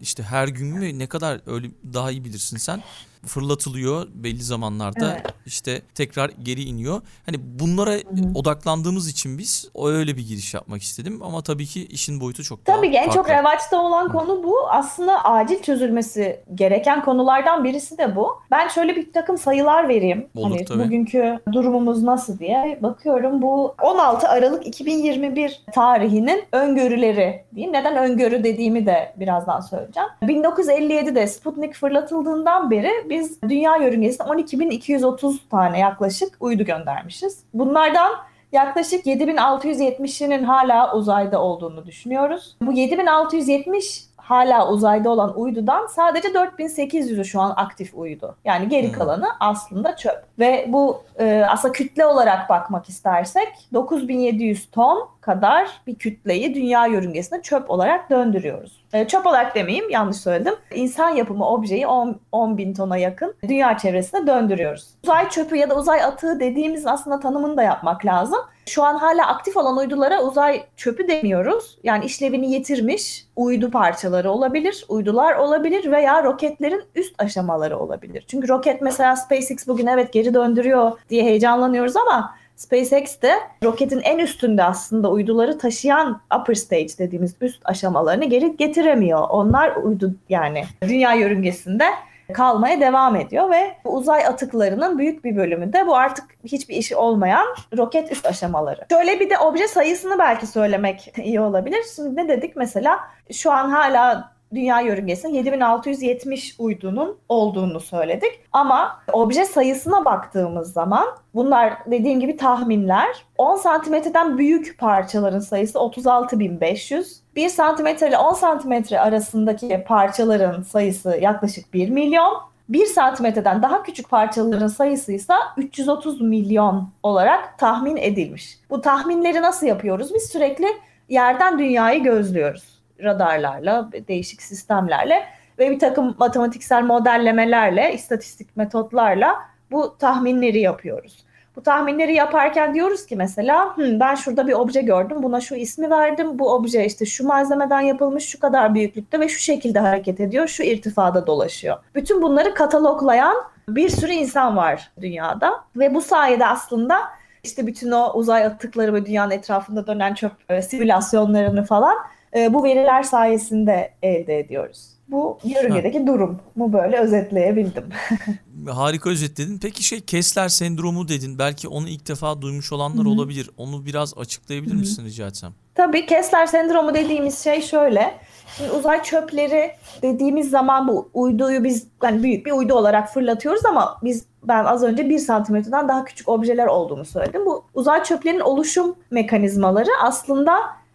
işte 0.01 0.23
her 0.23 0.47
gün 0.47 0.67
mü? 0.67 0.99
Ne 0.99 1.07
kadar 1.07 1.41
öyle 1.45 1.67
daha 1.93 2.11
iyi 2.11 2.25
bilirsin 2.25 2.57
sen 2.57 2.83
fırlatılıyor 3.25 4.07
belli 4.13 4.43
zamanlarda 4.43 5.13
evet. 5.13 5.33
işte 5.45 5.81
tekrar 5.95 6.31
geri 6.43 6.63
iniyor. 6.63 7.01
Hani 7.25 7.37
bunlara 7.59 7.91
Hı-hı. 7.91 8.01
odaklandığımız 8.35 9.09
için 9.09 9.37
biz 9.37 9.69
öyle 9.83 10.17
bir 10.17 10.27
giriş 10.27 10.53
yapmak 10.53 10.81
istedim 10.81 11.21
ama 11.23 11.41
tabii 11.41 11.65
ki 11.65 11.85
işin 11.85 12.21
boyutu 12.21 12.43
çok 12.43 12.65
tabii 12.65 12.93
daha 12.93 13.03
en 13.03 13.09
çok 13.09 13.29
revaçta 13.29 13.81
olan 13.81 14.09
Hı. 14.09 14.11
konu 14.11 14.43
bu. 14.43 14.69
Aslında 14.69 15.25
acil 15.25 15.61
çözülmesi 15.61 16.39
gereken 16.55 17.05
konulardan 17.05 17.63
birisi 17.63 17.97
de 17.97 18.15
bu. 18.15 18.41
Ben 18.51 18.67
şöyle 18.67 18.95
bir 18.95 19.13
takım 19.13 19.37
sayılar 19.37 19.89
vereyim. 19.89 20.27
Olur, 20.35 20.51
hani 20.51 20.65
tabii. 20.65 20.83
bugünkü 20.83 21.39
durumumuz 21.51 22.03
nasıl 22.03 22.39
diye 22.39 22.79
bakıyorum. 22.83 23.41
Bu 23.41 23.75
16 23.81 24.27
Aralık 24.27 24.67
2021 24.67 25.61
tarihinin 25.73 26.43
öngörüleri 26.51 27.45
diyeyim. 27.55 27.73
Neden 27.73 27.97
öngörü 27.97 28.43
dediğimi 28.43 28.85
de 28.85 29.13
birazdan 29.19 29.59
söyleyeceğim. 29.59 30.09
1957'de 30.23 31.27
Sputnik 31.27 31.73
fırlatıldığından 31.73 32.71
beri 32.71 32.91
biz 33.15 33.41
dünya 33.41 33.77
yörüngesine 33.77 34.27
12.230 34.27 35.37
tane 35.49 35.79
yaklaşık 35.79 36.37
uydu 36.39 36.63
göndermişiz. 36.63 37.43
Bunlardan 37.53 38.11
yaklaşık 38.51 39.05
7670'inin 39.05 40.43
hala 40.43 40.95
uzayda 40.95 41.41
olduğunu 41.41 41.85
düşünüyoruz. 41.85 42.57
Bu 42.61 42.71
7670 42.71 44.03
hala 44.25 44.69
uzayda 44.69 45.09
olan 45.09 45.39
uydudan 45.39 45.87
sadece 45.87 46.27
4800'ü 46.27 47.25
şu 47.25 47.41
an 47.41 47.53
aktif 47.55 47.91
uydu. 47.95 48.35
Yani 48.45 48.69
geri 48.69 48.91
kalanı 48.91 49.27
aslında 49.39 49.95
çöp. 49.95 50.23
Ve 50.39 50.65
bu 50.67 51.03
e, 51.19 51.45
aslında 51.49 51.71
kütle 51.71 52.05
olarak 52.05 52.49
bakmak 52.49 52.89
istersek 52.89 53.47
9700 53.73 54.69
ton 54.71 55.09
kadar 55.21 55.69
bir 55.87 55.95
kütleyi 55.95 56.55
dünya 56.55 56.85
yörüngesine 56.85 57.41
çöp 57.41 57.69
olarak 57.69 58.09
döndürüyoruz. 58.09 58.85
E, 58.93 59.07
çöp 59.07 59.25
olarak 59.25 59.55
demeyeyim 59.55 59.89
yanlış 59.89 60.17
söyledim. 60.17 60.55
İnsan 60.73 61.09
yapımı 61.09 61.49
objeyi 61.49 61.87
10, 61.87 62.19
10 62.31 62.57
bin 62.57 62.73
tona 62.73 62.97
yakın 62.97 63.35
dünya 63.47 63.77
çevresine 63.77 64.27
döndürüyoruz. 64.27 64.89
Uzay 65.03 65.29
çöpü 65.29 65.55
ya 65.55 65.69
da 65.69 65.75
uzay 65.75 66.03
atığı 66.03 66.39
dediğimiz 66.39 66.87
aslında 66.87 67.19
tanımını 67.19 67.57
da 67.57 67.63
yapmak 67.63 68.05
lazım. 68.05 68.39
Şu 68.69 68.83
an 68.83 68.97
hala 68.97 69.27
aktif 69.27 69.57
olan 69.57 69.77
uydulara 69.77 70.23
uzay 70.23 70.63
çöpü 70.77 71.07
demiyoruz. 71.07 71.77
Yani 71.83 72.05
işlevini 72.05 72.51
yitirmiş 72.51 73.25
uydu 73.35 73.71
parçaları 73.71 74.31
olabilir, 74.31 74.85
uydular 74.89 75.35
olabilir 75.35 75.91
veya 75.91 76.23
roketlerin 76.23 76.83
üst 76.95 77.15
aşamaları 77.21 77.79
olabilir. 77.79 78.25
Çünkü 78.27 78.47
roket 78.47 78.81
mesela 78.81 79.15
SpaceX 79.15 79.67
bugün 79.67 79.87
evet 79.87 80.13
geri 80.13 80.33
döndürüyor 80.33 80.91
diye 81.09 81.23
heyecanlanıyoruz 81.23 81.95
ama 81.95 82.35
SpaceX 82.55 83.21
de 83.21 83.33
roketin 83.63 84.01
en 84.03 84.19
üstünde 84.19 84.63
aslında 84.63 85.11
uyduları 85.11 85.57
taşıyan 85.57 86.21
upper 86.39 86.53
stage 86.53 86.97
dediğimiz 86.97 87.35
üst 87.41 87.61
aşamalarını 87.65 88.25
geri 88.25 88.57
getiremiyor. 88.57 89.27
Onlar 89.29 89.75
uydu 89.75 90.15
yani 90.29 90.63
dünya 90.81 91.13
yörüngesinde 91.13 91.85
kalmaya 92.33 92.81
devam 92.81 93.15
ediyor 93.15 93.49
ve 93.49 93.77
uzay 93.83 94.25
atıklarının 94.25 94.97
büyük 94.97 95.23
bir 95.23 95.35
bölümü 95.35 95.73
de 95.73 95.87
bu 95.87 95.95
artık 95.95 96.25
hiçbir 96.43 96.75
işi 96.75 96.95
olmayan 96.95 97.47
roket 97.77 98.11
üst 98.11 98.25
aşamaları. 98.25 98.85
Şöyle 98.91 99.19
bir 99.19 99.29
de 99.29 99.37
obje 99.37 99.67
sayısını 99.67 100.19
belki 100.19 100.47
söylemek 100.47 101.13
iyi 101.23 101.41
olabilir. 101.41 101.83
Şimdi 101.95 102.15
ne 102.15 102.27
dedik 102.27 102.55
mesela 102.55 102.99
şu 103.31 103.51
an 103.51 103.69
hala 103.69 104.34
dünya 104.55 104.79
yörüngesinde 104.79 105.37
7670 105.37 106.55
uydunun 106.59 107.17
olduğunu 107.29 107.79
söyledik. 107.79 108.39
Ama 108.51 108.99
obje 109.13 109.45
sayısına 109.45 110.05
baktığımız 110.05 110.73
zaman 110.73 111.05
bunlar 111.35 111.73
dediğim 111.85 112.19
gibi 112.19 112.37
tahminler. 112.37 113.25
10 113.37 113.55
santimetreden 113.55 114.37
büyük 114.37 114.79
parçaların 114.79 115.39
sayısı 115.39 115.77
36.500. 115.77 117.19
1 117.35 117.49
santimetre 117.49 118.09
ile 118.09 118.17
10 118.17 118.33
santimetre 118.33 118.99
arasındaki 118.99 119.83
parçaların 119.87 120.61
sayısı 120.61 121.17
yaklaşık 121.21 121.73
1 121.73 121.89
milyon. 121.89 122.37
1 122.69 122.85
santimetreden 122.85 123.61
daha 123.61 123.83
küçük 123.83 124.09
parçaların 124.09 124.67
sayısı 124.67 125.11
ise 125.11 125.33
330 125.57 126.21
milyon 126.21 126.89
olarak 127.03 127.59
tahmin 127.59 127.97
edilmiş. 127.97 128.59
Bu 128.69 128.81
tahminleri 128.81 129.41
nasıl 129.41 129.67
yapıyoruz? 129.67 130.13
Biz 130.13 130.23
sürekli 130.23 130.67
yerden 131.09 131.59
dünyayı 131.59 132.03
gözlüyoruz. 132.03 132.74
Radarlarla, 133.03 133.89
değişik 134.07 134.41
sistemlerle 134.41 135.25
ve 135.59 135.71
bir 135.71 135.79
takım 135.79 136.15
matematiksel 136.19 136.83
modellemelerle, 136.83 137.93
istatistik 137.93 138.57
metotlarla 138.57 139.35
bu 139.71 139.97
tahminleri 139.97 140.59
yapıyoruz. 140.59 141.25
Bu 141.55 141.63
tahminleri 141.63 142.13
yaparken 142.13 142.73
diyoruz 142.73 143.05
ki 143.05 143.15
mesela 143.15 143.75
ben 143.77 144.15
şurada 144.15 144.47
bir 144.47 144.53
obje 144.53 144.81
gördüm 144.81 145.23
buna 145.23 145.41
şu 145.41 145.55
ismi 145.55 145.89
verdim 145.89 146.39
bu 146.39 146.53
obje 146.53 146.85
işte 146.85 147.05
şu 147.05 147.27
malzemeden 147.27 147.81
yapılmış 147.81 148.25
şu 148.25 148.39
kadar 148.39 148.73
büyüklükte 148.73 149.19
ve 149.19 149.29
şu 149.29 149.39
şekilde 149.39 149.79
hareket 149.79 150.19
ediyor 150.19 150.47
şu 150.47 150.63
irtifada 150.63 151.27
dolaşıyor. 151.27 151.77
Bütün 151.95 152.21
bunları 152.21 152.53
kataloglayan 152.53 153.35
bir 153.69 153.89
sürü 153.89 154.11
insan 154.11 154.57
var 154.57 154.91
dünyada 155.01 155.63
ve 155.75 155.93
bu 155.93 156.01
sayede 156.01 156.45
aslında 156.45 156.97
işte 157.45 157.67
bütün 157.67 157.91
o 157.91 158.13
uzay 158.13 158.45
atıkları 158.45 158.93
ve 158.93 159.05
dünyanın 159.05 159.31
etrafında 159.31 159.87
dönen 159.87 160.13
çöp 160.13 160.31
e, 160.49 160.61
simülasyonlarını 160.61 161.63
falan 161.65 161.95
e, 162.35 162.53
bu 162.53 162.63
veriler 162.63 163.03
sayesinde 163.03 163.93
elde 164.03 164.39
ediyoruz. 164.39 164.95
Bu 165.07 165.37
yörüngedeki 165.43 166.07
durum 166.07 166.39
mu 166.55 166.73
böyle 166.73 166.97
özetleyebildim. 166.97 167.89
Harika 168.69 169.09
özetledin. 169.09 169.59
Peki 169.61 169.83
şey 169.83 170.01
Kessler 170.01 170.49
sendromu 170.49 171.07
dedin. 171.07 171.39
Belki 171.39 171.67
onu 171.67 171.89
ilk 171.89 172.07
defa 172.07 172.41
duymuş 172.41 172.71
olanlar 172.71 173.05
Hı-hı. 173.05 173.13
olabilir. 173.13 173.49
Onu 173.57 173.85
biraz 173.85 174.17
açıklayabilir 174.17 174.71
Hı-hı. 174.71 174.79
misin 174.79 175.05
rica 175.05 175.27
etsem? 175.27 175.53
Tabii 175.75 176.05
Kessler 176.05 176.45
sendromu 176.45 176.93
dediğimiz 176.93 177.43
şey 177.43 177.61
şöyle. 177.61 178.13
Şimdi 178.47 178.71
uzay 178.71 179.03
çöpleri 179.03 179.71
dediğimiz 180.01 180.49
zaman 180.49 180.87
bu 180.87 181.09
uyduyu 181.13 181.63
biz 181.63 181.87
yani 182.03 182.23
büyük 182.23 182.45
bir 182.45 182.51
uydu 182.51 182.73
olarak 182.73 183.09
fırlatıyoruz 183.09 183.65
ama 183.65 183.97
biz 184.03 184.25
ben 184.43 184.65
az 184.65 184.83
önce 184.83 185.09
bir 185.09 185.19
santimetreden 185.19 185.87
daha 185.87 186.05
küçük 186.05 186.29
objeler 186.29 186.67
olduğunu 186.67 187.05
söyledim. 187.05 187.45
Bu 187.45 187.65
uzay 187.73 188.03
çöplerinin 188.03 188.39
oluşum 188.39 188.95
mekanizmaları 189.11 189.89
aslında 190.03 190.53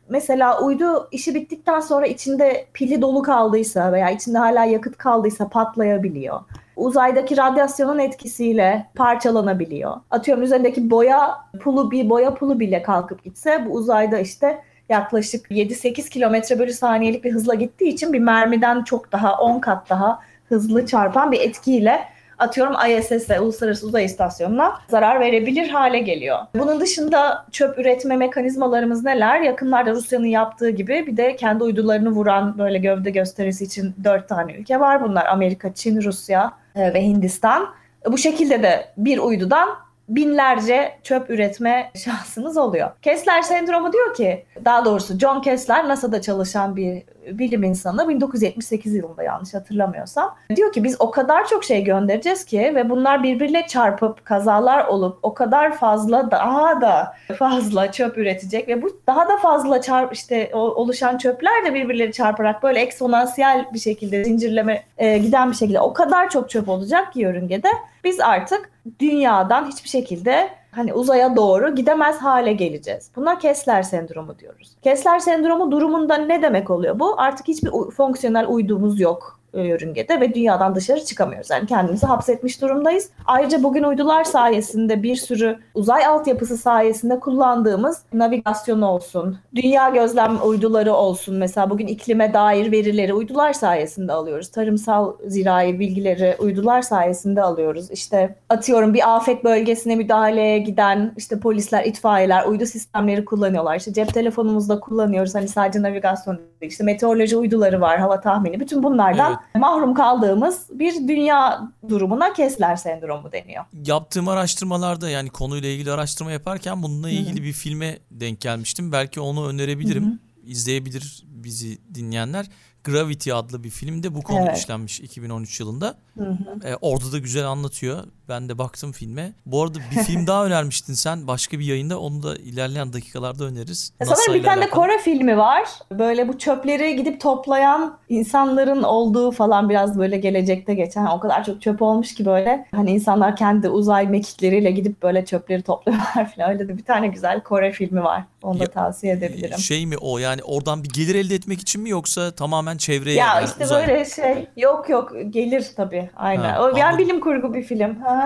mesela 0.09 0.63
uydu 0.63 1.09
işi 1.13 1.35
bittikten 1.35 1.81
sonra 1.81 2.07
içinde 2.07 2.67
pili 2.73 3.03
dolu 3.03 3.23
kaldıysa 3.23 3.93
veya 3.93 4.11
içinde 4.11 4.39
hala 4.39 4.65
yakıt 4.65 4.97
kaldıysa 4.97 5.49
patlayabiliyor. 5.49 6.41
Uzaydaki 6.77 7.37
radyasyonun 7.37 7.99
etkisiyle 7.99 8.87
parçalanabiliyor. 8.95 9.97
Atıyorum 10.11 10.45
üzerindeki 10.45 10.91
boya 10.91 11.39
pulu 11.61 11.91
bir 11.91 12.11
boya 12.11 12.35
pulu 12.35 12.61
bile 12.61 12.83
kalkıp 12.83 13.25
gitse 13.25 13.67
bu 13.67 13.73
uzayda 13.73 14.19
işte 14.19 14.63
yaklaşık 14.91 15.51
7-8 15.51 16.09
kilometre 16.09 16.59
bölü 16.59 16.73
saniyelik 16.73 17.25
bir 17.25 17.33
hızla 17.33 17.55
gittiği 17.55 17.89
için 17.89 18.13
bir 18.13 18.19
mermiden 18.19 18.85
çok 18.85 19.13
daha 19.13 19.39
10 19.39 19.61
kat 19.61 19.91
daha 19.91 20.21
hızlı 20.49 20.87
çarpan 20.87 21.33
bir 21.33 21.41
etkiyle 21.41 22.05
atıyorum 22.41 22.75
ISS'e, 22.91 23.41
Uluslararası 23.41 23.87
Uzay 23.87 24.05
İstasyonu'na 24.05 24.81
zarar 24.89 25.21
verebilir 25.21 25.69
hale 25.69 25.99
geliyor. 25.99 26.39
Bunun 26.55 26.81
dışında 26.81 27.47
çöp 27.53 27.79
üretme 27.79 28.17
mekanizmalarımız 28.17 29.05
neler? 29.05 29.41
Yakınlarda 29.41 29.91
Rusya'nın 29.91 30.27
yaptığı 30.27 30.71
gibi 30.71 31.05
bir 31.07 31.17
de 31.17 31.37
kendi 31.37 31.65
uydularını 31.65 32.11
vuran 32.11 32.59
böyle 32.59 32.79
gövde 32.79 33.11
gösterisi 33.11 33.65
için 33.65 33.95
dört 34.05 34.29
tane 34.29 34.53
ülke 34.53 34.81
var. 34.81 35.03
Bunlar 35.03 35.27
Amerika, 35.27 35.75
Çin, 35.75 36.03
Rusya 36.03 36.53
e, 36.77 36.95
ve 36.95 37.03
Hindistan. 37.03 37.69
Bu 38.07 38.19
şekilde 38.19 38.63
de 38.63 38.87
bir 38.97 39.19
uydudan 39.19 39.69
binlerce 40.11 40.99
çöp 41.03 41.31
üretme 41.31 41.91
şansınız 42.05 42.57
oluyor. 42.57 42.91
Kessler 43.03 43.43
sendromu 43.43 43.93
diyor 43.93 44.15
ki, 44.15 44.45
daha 44.65 44.85
doğrusu 44.85 45.19
John 45.19 45.41
Kessler 45.41 45.89
NASA'da 45.89 46.21
çalışan 46.21 46.77
bir 46.77 47.03
bilim 47.39 47.63
insanı 47.63 48.09
1978 48.09 48.95
yılında 48.95 49.23
yanlış 49.23 49.55
hatırlamıyorsam 49.55 50.37
diyor 50.57 50.73
ki 50.73 50.85
biz 50.85 50.97
o 50.99 51.11
kadar 51.11 51.47
çok 51.47 51.65
şey 51.65 51.85
göndereceğiz 51.85 52.45
ki 52.45 52.73
ve 52.75 52.91
bunlar 52.91 53.23
birbirine 53.23 53.67
çarpıp 53.67 54.25
kazalar 54.25 54.85
olup 54.85 55.19
o 55.23 55.35
kadar 55.35 55.77
fazla 55.77 56.31
daha 56.31 56.81
da 56.81 57.15
fazla 57.39 57.93
çöp 57.93 58.19
üretecek 58.19 58.69
ve 58.69 58.83
bu 58.83 59.01
daha 59.07 59.29
da 59.29 59.37
fazla 59.37 59.81
çarp 59.81 60.13
işte 60.13 60.51
oluşan 60.55 61.19
çöpler 61.19 61.65
de 61.65 61.75
birbirleri 61.75 62.13
çarparak 62.13 62.63
böyle 62.63 62.81
eksponansiyel 62.81 63.67
bir 63.73 63.79
şekilde 63.79 64.25
zincirleme 64.25 64.83
e, 64.99 65.19
giden 65.19 65.51
bir 65.51 65.57
şekilde 65.57 65.81
o 65.81 65.93
kadar 65.93 66.31
çok 66.31 66.51
çöp 66.51 66.69
olacak 66.69 67.13
ki 67.13 67.21
yörüngede 67.21 67.69
biz 68.05 68.21
artık 68.21 68.70
dünyadan 69.01 69.67
hiçbir 69.67 69.89
şekilde 69.89 70.51
hani 70.71 70.95
uzaya 70.95 71.37
doğru 71.37 71.75
gidemez 71.75 72.19
hale 72.19 72.53
geleceğiz. 72.53 73.11
Buna 73.17 73.39
Kessler 73.39 73.83
sendromu 73.83 74.39
diyoruz. 74.39 74.77
Kessler 74.83 75.19
sendromu 75.19 75.71
durumunda 75.71 76.15
ne 76.15 76.43
demek 76.43 76.71
oluyor 76.71 76.99
bu? 76.99 77.21
Artık 77.21 77.49
hiçbir 77.49 77.71
fonksiyonel 77.91 78.47
uydumuz 78.47 79.01
yok 79.01 79.40
yörüngede 79.55 80.21
ve 80.21 80.35
dünyadan 80.35 80.75
dışarı 80.75 81.05
çıkamıyoruz. 81.05 81.51
Yani 81.51 81.67
kendimizi 81.67 82.07
hapsetmiş 82.07 82.63
durumdayız. 82.63 83.11
Ayrıca 83.27 83.63
bugün 83.63 83.83
uydular 83.83 84.25
sayesinde 84.25 85.03
bir 85.03 85.17
sürü 85.17 85.59
uzay 85.75 86.07
altyapısı 86.07 86.57
sayesinde 86.57 87.21
kullandığımız 87.21 88.03
navigasyon 88.13 88.83
olsun, 88.83 89.39
dünya 89.55 89.89
gözlem 89.89 90.39
uyduları 90.45 90.95
olsun. 90.95 91.35
Mesela 91.35 91.71
bugün 91.71 91.87
iklime 91.87 92.35
dair 92.35 92.73
verileri 92.73 93.15
uydular 93.15 93.53
sayesinde 93.53 94.13
alıyoruz. 94.13 94.51
Tarımsal 94.51 95.13
zirai 95.27 95.79
bilgileri 95.81 96.37
uydular 96.39 96.83
sayesinde 96.83 97.43
alıyoruz. 97.43 97.91
İşte 97.91 98.37
atıyorum 98.49 98.95
bir 98.95 99.17
afet 99.17 99.45
bölgesine 99.45 99.97
müdahaleye 99.97 100.59
giden 100.59 101.13
işte 101.17 101.41
polisler, 101.41 101.85
itfaiyeler 101.85 102.45
uydu 102.45 102.67
sistemleri 102.67 103.25
kullanıyorlar. 103.25 103.77
İşte 103.77 103.93
cep 103.93 104.15
telefonumuzda 104.15 104.81
kullanıyoruz. 104.81 105.35
Hani 105.35 105.49
sadece 105.49 105.83
navigasyon 105.83 106.37
değil. 106.61 106.73
İşte 106.73 106.85
meteoroloji 106.85 107.37
uyduları 107.37 107.81
var, 107.81 107.99
hava 107.99 108.21
tahmini. 108.21 108.61
Bütün 108.61 108.83
bunlardan 108.83 109.40
mahrum 109.55 109.95
kaldığımız 109.95 110.67
bir 110.71 111.09
dünya 111.09 111.69
durumuna 111.89 112.33
Kessler 112.33 112.77
sendromu 112.77 113.33
deniyor. 113.33 113.65
Yaptığım 113.73 114.29
araştırmalarda 114.29 115.11
yani 115.11 115.31
konuyla 115.31 115.69
ilgili 115.69 115.93
araştırma 115.93 116.33
yaparken 116.33 116.83
bununla 116.83 117.11
ilgili 117.11 117.37
Hı-hı. 117.37 117.45
bir 117.45 117.53
filme 117.53 117.99
denk 118.11 118.41
gelmiştim. 118.41 118.93
Belki 118.93 119.21
onu 119.21 119.49
önerebilirim. 119.49 120.05
Hı-hı. 120.05 120.19
İzleyebilir 120.45 121.25
bizi 121.27 121.79
dinleyenler. 121.95 122.47
Gravity 122.85 123.33
adlı 123.33 123.65
bir 123.65 123.71
filmde 123.71 124.15
bu 124.15 124.23
konu 124.23 124.47
evet. 124.47 124.59
işlenmiş 124.59 125.01
2013 125.01 125.61
yılında. 125.61 125.99
Hı 126.19 126.25
hı. 126.25 126.69
E, 126.69 126.77
orada 126.77 127.13
da 127.13 127.19
güzel 127.19 127.47
anlatıyor. 127.47 128.05
Ben 128.31 128.49
de 128.49 128.59
baktım 128.59 128.93
filme. 128.93 129.33
Bu 129.47 129.63
arada 129.63 129.79
bir 129.79 129.97
film 129.97 130.27
daha 130.27 130.47
önermiştin 130.47 130.95
sen 130.95 131.27
başka 131.27 131.59
bir 131.59 131.65
yayında. 131.65 132.01
Onu 132.01 132.23
da 132.23 132.37
ilerleyen 132.37 132.93
dakikalarda 132.93 133.45
öneririz. 133.45 133.93
E, 134.01 134.05
sanırım 134.05 134.35
bir 134.35 134.43
tane 134.43 134.63
de 134.63 134.71
Kore 134.71 134.99
filmi 134.99 135.39
var. 135.39 135.69
Böyle 135.93 136.29
bu 136.29 136.39
çöpleri 136.39 136.97
gidip 136.97 137.21
toplayan 137.21 137.99
insanların 138.09 138.83
olduğu 138.83 139.31
falan 139.31 139.69
biraz 139.69 139.99
böyle 139.99 140.17
gelecekte 140.17 140.75
geçen. 140.75 141.07
O 141.07 141.21
kadar 141.21 141.45
çok 141.45 141.63
çöp 141.63 141.83
olmuş 141.83 142.15
ki 142.15 142.27
böyle. 142.27 142.67
Hani 142.75 142.91
insanlar 142.91 143.37
kendi 143.37 143.69
uzay 143.69 144.07
mekikleriyle 144.07 144.71
gidip 144.71 145.03
böyle 145.03 145.25
çöpleri 145.25 145.63
topluyorlar 145.63 146.33
falan. 146.37 146.51
Öyle 146.51 146.69
de 146.69 146.79
bir 146.79 146.85
tane 146.85 147.09
güzel 147.09 147.41
Kore 147.41 147.73
filmi 147.73 148.05
var. 148.05 148.25
Onu 148.43 148.59
da 148.59 148.63
ya, 148.63 148.71
tavsiye 148.71 149.13
edebilirim. 149.13 149.59
Şey 149.59 149.87
mi 149.87 149.97
o 149.97 150.19
yani 150.19 150.43
oradan 150.43 150.85
bir 150.85 150.89
gelir 150.89 151.15
elde 151.15 151.35
etmek 151.35 151.61
için 151.61 151.83
mi 151.83 151.91
yoksa 151.91 152.31
tamamen 152.31 152.77
çevreye? 152.77 153.17
Ya 153.17 153.27
yani 153.27 153.45
işte 153.45 153.65
uzay... 153.65 153.89
böyle 153.89 154.05
şey 154.05 154.47
yok 154.57 154.89
yok 154.89 155.13
gelir 155.31 155.67
tabii 155.77 156.11
aynen. 156.17 156.51
Ha, 156.51 156.63
o, 156.63 156.77
yani 156.77 156.99
bilim 156.99 157.21
kurgu 157.21 157.55
bir 157.55 157.63
film. 157.63 158.01
Ha, 158.01 158.20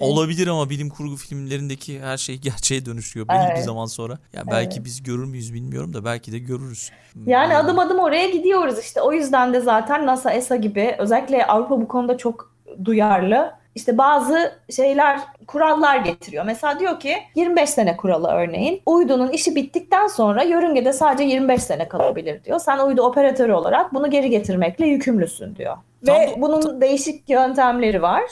Olabilir 0.00 0.46
ama 0.46 0.70
bilim 0.70 0.88
kurgu 0.88 1.16
filmlerindeki 1.16 2.00
her 2.00 2.16
şey 2.16 2.36
gerçeğe 2.40 2.86
dönüşüyor 2.86 3.28
belli 3.28 3.46
evet. 3.46 3.56
bir 3.58 3.62
zaman 3.62 3.86
sonra. 3.86 4.12
Ya 4.12 4.18
yani 4.32 4.50
belki 4.50 4.74
evet. 4.74 4.84
biz 4.84 5.02
görür 5.02 5.24
müyüz 5.24 5.54
bilmiyorum 5.54 5.94
da 5.94 6.04
belki 6.04 6.32
de 6.32 6.38
görürüz. 6.38 6.90
Yani 7.26 7.54
hmm. 7.54 7.60
adım 7.60 7.78
adım 7.78 7.98
oraya 7.98 8.30
gidiyoruz 8.30 8.78
işte. 8.78 9.00
O 9.00 9.12
yüzden 9.12 9.54
de 9.54 9.60
zaten 9.60 10.06
NASA, 10.06 10.32
ESA 10.32 10.56
gibi 10.56 10.94
özellikle 10.98 11.46
Avrupa 11.46 11.80
bu 11.80 11.88
konuda 11.88 12.18
çok 12.18 12.56
duyarlı 12.84 13.52
işte 13.76 13.98
bazı 13.98 14.52
şeyler, 14.76 15.20
kurallar 15.46 15.96
getiriyor. 15.96 16.44
Mesela 16.44 16.80
diyor 16.80 17.00
ki 17.00 17.16
25 17.34 17.70
sene 17.70 17.96
kuralı 17.96 18.28
örneğin. 18.28 18.82
Uydunun 18.86 19.30
işi 19.30 19.54
bittikten 19.54 20.06
sonra 20.06 20.42
yörüngede 20.42 20.92
sadece 20.92 21.24
25 21.24 21.62
sene 21.62 21.88
kalabilir 21.88 22.44
diyor. 22.44 22.58
Sen 22.58 22.78
uydu 22.78 23.02
operatörü 23.02 23.52
olarak 23.52 23.94
bunu 23.94 24.10
geri 24.10 24.30
getirmekle 24.30 24.86
yükümlüsün 24.86 25.56
diyor. 25.56 25.76
Tam 26.06 26.16
Ve 26.16 26.30
da, 26.36 26.40
bunun 26.40 26.60
tam, 26.60 26.80
değişik 26.80 27.30
yöntemleri 27.30 28.02
var. 28.02 28.22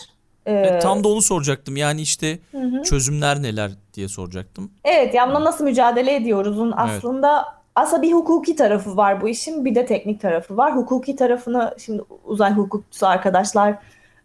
Ee, 0.46 0.78
tam 0.78 1.04
da 1.04 1.08
onu 1.08 1.22
soracaktım. 1.22 1.76
Yani 1.76 2.00
işte 2.00 2.38
hı 2.52 2.58
hı. 2.58 2.82
çözümler 2.82 3.42
neler 3.42 3.70
diye 3.94 4.08
soracaktım. 4.08 4.70
Evet, 4.84 5.14
yani 5.14 5.44
nasıl 5.44 5.64
mücadele 5.64 6.14
ediyoruzun 6.14 6.72
aslında 6.76 7.36
evet. 7.36 7.62
aslında 7.74 8.02
bir 8.02 8.12
hukuki 8.12 8.56
tarafı 8.56 8.96
var 8.96 9.20
bu 9.20 9.28
işin, 9.28 9.64
bir 9.64 9.74
de 9.74 9.86
teknik 9.86 10.20
tarafı 10.20 10.56
var. 10.56 10.76
Hukuki 10.76 11.16
tarafını 11.16 11.74
şimdi 11.78 12.02
uzay 12.24 12.52
hukukçusu 12.52 13.06
arkadaşlar 13.06 13.74